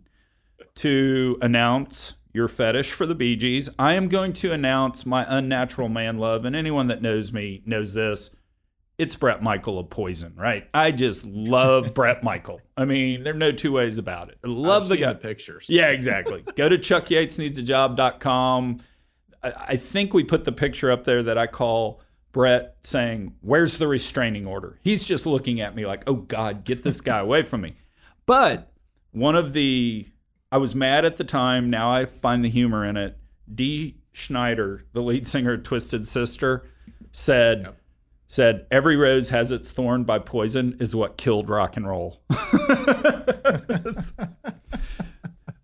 [0.77, 3.69] to announce your fetish for the Bee Gees.
[3.79, 6.47] I am going to announce my unnatural man love.
[6.47, 8.35] And anyone that knows me knows this.
[8.97, 10.69] It's Bret Michael of Poison, right?
[10.73, 12.61] I just love Bret Michael.
[12.77, 14.39] I mean, there are no two ways about it.
[14.45, 15.13] I love the guy.
[15.13, 15.67] the pictures.
[15.69, 16.45] Yeah, exactly.
[16.57, 18.79] Go to chuckyatesneedsajob.com.
[19.43, 23.79] I, I think we put the picture up there that I call Bret saying, Where's
[23.79, 24.79] the restraining order?
[24.83, 27.75] He's just looking at me like, Oh God, get this guy away from me.
[28.27, 28.71] But
[29.11, 30.07] one of the,
[30.53, 31.69] I was mad at the time.
[31.69, 33.19] Now I find the humor in it.
[33.53, 36.65] Dee Snider, the lead singer of Twisted Sister,
[37.13, 37.75] said,
[38.27, 42.23] said every rose has its thorn by poison is what killed rock and roll.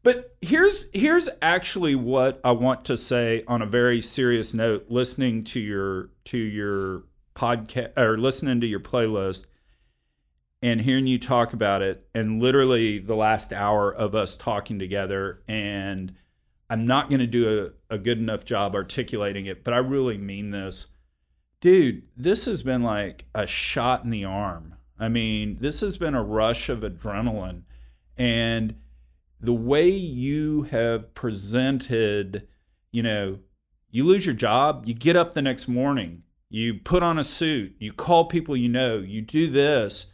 [0.03, 5.45] But here's here's actually what i want to say on a very serious note listening
[5.45, 7.05] to your to your
[7.37, 9.47] podcast or listening to your playlist
[10.63, 15.43] and hearing you talk about it and literally the last hour of us talking together
[15.47, 16.15] and
[16.71, 20.17] i'm not going to do a, a good enough job articulating it but i really
[20.17, 20.89] mean this
[21.61, 24.75] dude, this has been like a shot in the arm.
[24.99, 27.63] I mean, this has been a rush of adrenaline.
[28.17, 28.77] And
[29.41, 32.47] the way you have presented,
[32.93, 33.39] you know,
[33.91, 37.75] you lose your job, you get up the next morning, you put on a suit,
[37.79, 40.13] you call people you know, you do this.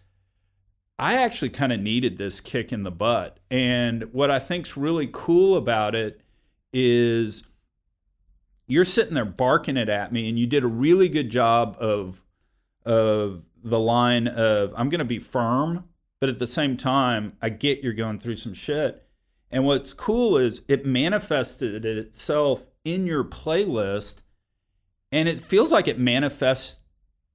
[0.98, 3.38] I actually kind of needed this kick in the butt.
[3.50, 6.20] And what I think's really cool about it
[6.72, 7.48] is
[8.66, 12.22] you're sitting there barking it at me and you did a really good job of
[12.84, 15.84] of the line of I'm going to be firm
[16.20, 19.06] but at the same time I get you're going through some shit
[19.50, 24.22] and what's cool is it manifested itself in your playlist
[25.12, 26.80] and it feels like it manifests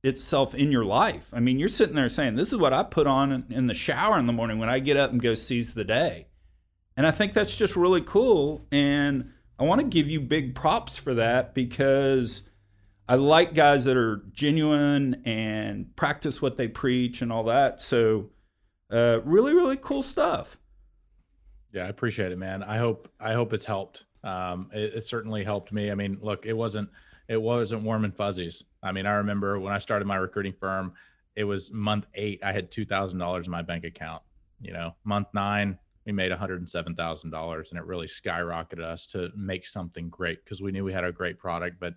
[0.04, 1.32] itself in your life.
[1.34, 4.18] I mean, you're sitting there saying, This is what I put on in the shower
[4.18, 6.28] in the morning when I get up and go seize the day.
[6.98, 8.68] And I think that's just really cool.
[8.72, 9.32] And
[9.62, 12.50] I want to give you big props for that because
[13.08, 17.80] I like guys that are genuine and practice what they preach and all that.
[17.80, 18.32] So,
[18.92, 20.58] uh, really, really cool stuff.
[21.72, 22.64] Yeah, I appreciate it, man.
[22.64, 24.06] I hope I hope it's helped.
[24.24, 25.92] Um, it, it certainly helped me.
[25.92, 26.90] I mean, look, it wasn't
[27.28, 28.64] it wasn't warm and fuzzies.
[28.82, 30.94] I mean, I remember when I started my recruiting firm,
[31.36, 32.44] it was month eight.
[32.44, 34.24] I had two thousand dollars in my bank account.
[34.60, 38.08] You know, month nine, we made one hundred and seven thousand dollars, and it really
[38.08, 41.78] skyrocketed us to make something great because we knew we had a great product.
[41.80, 41.94] But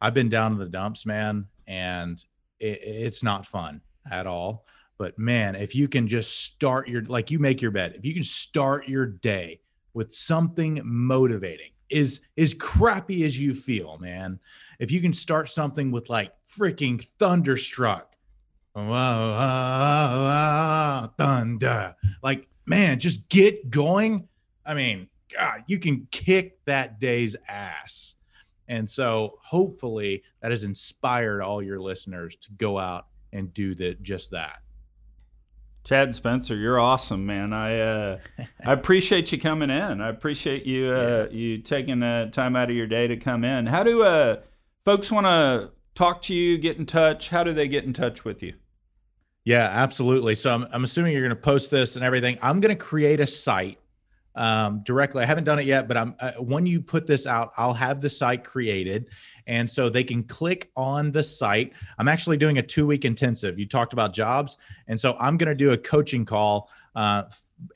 [0.00, 2.22] I've been down in the dumps, man, and
[2.60, 3.80] it, it's not fun
[4.10, 4.64] at all.
[4.96, 8.14] But man, if you can just start your like you make your bed, if you
[8.14, 9.60] can start your day
[9.94, 14.38] with something motivating, is as crappy as you feel, man.
[14.78, 18.14] If you can start something with like freaking thunderstruck,
[18.74, 24.28] wow, wow, wow, thunder, like man, just get going.
[24.64, 28.14] I mean, God, you can kick that day's ass.
[28.68, 34.02] And so hopefully that has inspired all your listeners to go out and do that
[34.02, 34.58] just that.
[35.84, 37.54] Chad Spencer, you're awesome, man.
[37.54, 38.18] I uh,
[38.66, 40.02] I appreciate you coming in.
[40.02, 43.66] I appreciate you uh, you taking uh, time out of your day to come in.
[43.66, 44.40] How do uh,
[44.84, 47.30] folks want to talk to you, get in touch?
[47.30, 48.54] How do they get in touch with you?
[49.48, 50.34] Yeah, absolutely.
[50.34, 52.36] So I'm, I'm assuming you're going to post this and everything.
[52.42, 53.78] I'm going to create a site
[54.34, 55.22] um, directly.
[55.22, 58.02] I haven't done it yet, but I'm uh, when you put this out, I'll have
[58.02, 59.06] the site created,
[59.46, 61.72] and so they can click on the site.
[61.96, 63.58] I'm actually doing a two week intensive.
[63.58, 66.68] You talked about jobs, and so I'm going to do a coaching call.
[66.94, 67.22] Uh,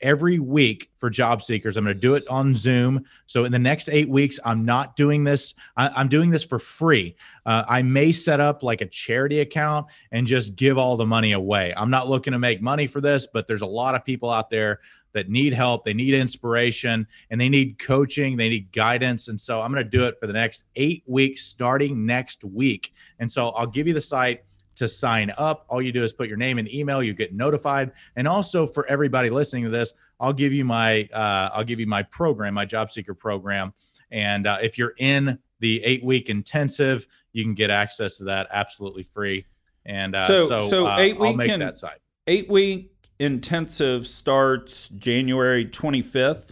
[0.01, 1.77] every week for job seekers.
[1.77, 3.05] I'm going to do it on Zoom.
[3.25, 5.53] So in the next eight weeks, I'm not doing this.
[5.75, 7.15] I, am doing this for free.
[7.45, 11.33] Uh, I may set up like a charity account and just give all the money
[11.33, 11.73] away.
[11.75, 14.49] I'm not looking to make money for this, but there's a lot of people out
[14.49, 14.79] there
[15.13, 19.27] that need help, they need inspiration, and they need coaching, they need guidance.
[19.27, 22.93] And so I'm going to do it for the next eight weeks, starting next week.
[23.19, 24.43] And so I'll give you the site
[24.75, 25.65] to sign up.
[25.69, 27.01] All you do is put your name and email.
[27.03, 27.91] You get notified.
[28.15, 31.87] And also for everybody listening to this, I'll give you my uh, I'll give you
[31.87, 33.73] my program, my job seeker program.
[34.11, 38.47] And uh, if you're in the eight week intensive, you can get access to that
[38.51, 39.45] absolutely free.
[39.85, 41.99] And uh, So- so, so uh, eight I'll week make in- that site.
[42.27, 46.51] Eight week intensive starts January 25th.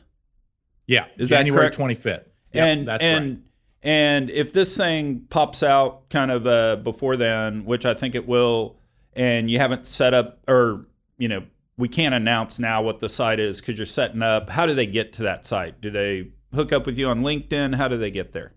[0.88, 1.76] Yeah, Is that January correct?
[1.76, 2.28] twenty fifth.
[2.54, 3.38] and that's and right.
[3.84, 8.28] And if this thing pops out kind of uh, before then, which I think it
[8.28, 8.78] will,
[9.14, 10.86] and you haven't set up or
[11.18, 11.44] you know
[11.78, 14.50] we can't announce now what the site is because you're setting up.
[14.50, 15.82] How do they get to that site?
[15.82, 17.76] Do they hook up with you on LinkedIn?
[17.76, 18.54] How do they get there?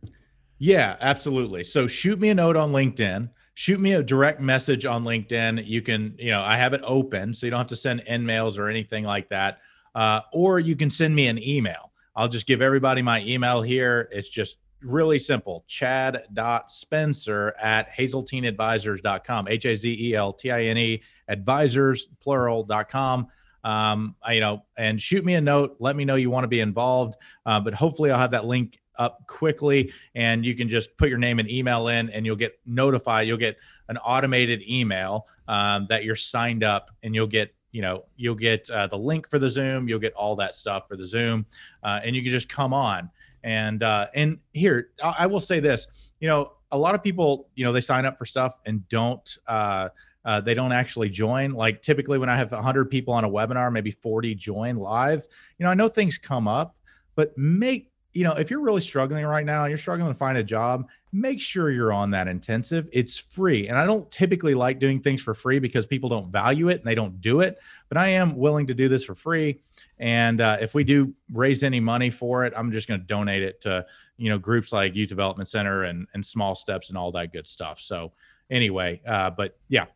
[0.59, 1.65] Yeah, absolutely.
[1.65, 3.31] So shoot me a note on LinkedIn.
[3.55, 5.67] Shoot me a direct message on LinkedIn.
[5.67, 8.59] You can, you know, I have it open, so you don't have to send InMails
[8.59, 9.59] or anything like that.
[9.95, 11.93] Uh, or you can send me an email.
[12.17, 14.09] I'll just give everybody my email here.
[14.13, 20.79] It's just really simple chad.spencer at hazeltineadvisors.com, H A Z E L T I N
[20.79, 23.29] E advisors, plural.com.
[23.65, 25.77] Um, I, you know, and shoot me a note.
[25.81, 27.17] Let me know you want to be involved.
[27.47, 31.19] Uh, but hopefully, I'll have that link up quickly and you can just put your
[31.19, 33.57] name and email in and you'll get notified you'll get
[33.89, 38.69] an automated email um, that you're signed up and you'll get you know you'll get
[38.71, 41.45] uh, the link for the zoom you'll get all that stuff for the zoom
[41.83, 43.11] uh, and you can just come on
[43.45, 45.87] and uh, and here I, will say this
[46.19, 49.39] you know a lot of people you know they sign up for stuff and don't
[49.47, 49.91] uh,
[50.25, 51.53] uh, they don't actually join.
[51.53, 55.27] Like typically, when I have 100 people on a webinar, maybe 40 join live.
[55.59, 56.77] You know, I know things come up,
[57.15, 60.43] but make you know if you're really struggling right now you're struggling to find a
[60.43, 62.89] job, make sure you're on that intensive.
[62.93, 66.69] It's free, and I don't typically like doing things for free because people don't value
[66.69, 67.59] it and they don't do it.
[67.89, 69.61] But I am willing to do this for free,
[69.99, 73.43] and uh, if we do raise any money for it, I'm just going to donate
[73.43, 73.87] it to
[74.17, 77.49] you know groups like Youth Development Center and and Small Steps and all that good
[77.49, 77.81] stuff.
[77.81, 78.13] So
[78.51, 79.87] anyway, uh, but yeah,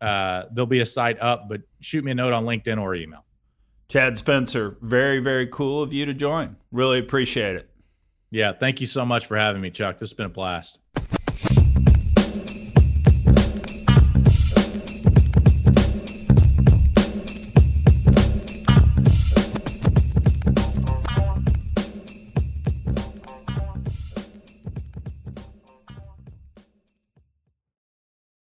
[0.00, 3.24] uh, there'll be a site up, but shoot me a note on LinkedIn or email.
[3.88, 6.56] Chad Spencer, very, very cool of you to join.
[6.72, 7.70] Really appreciate it.
[8.30, 9.98] Yeah, thank you so much for having me, Chuck.
[9.98, 10.80] This has been a blast.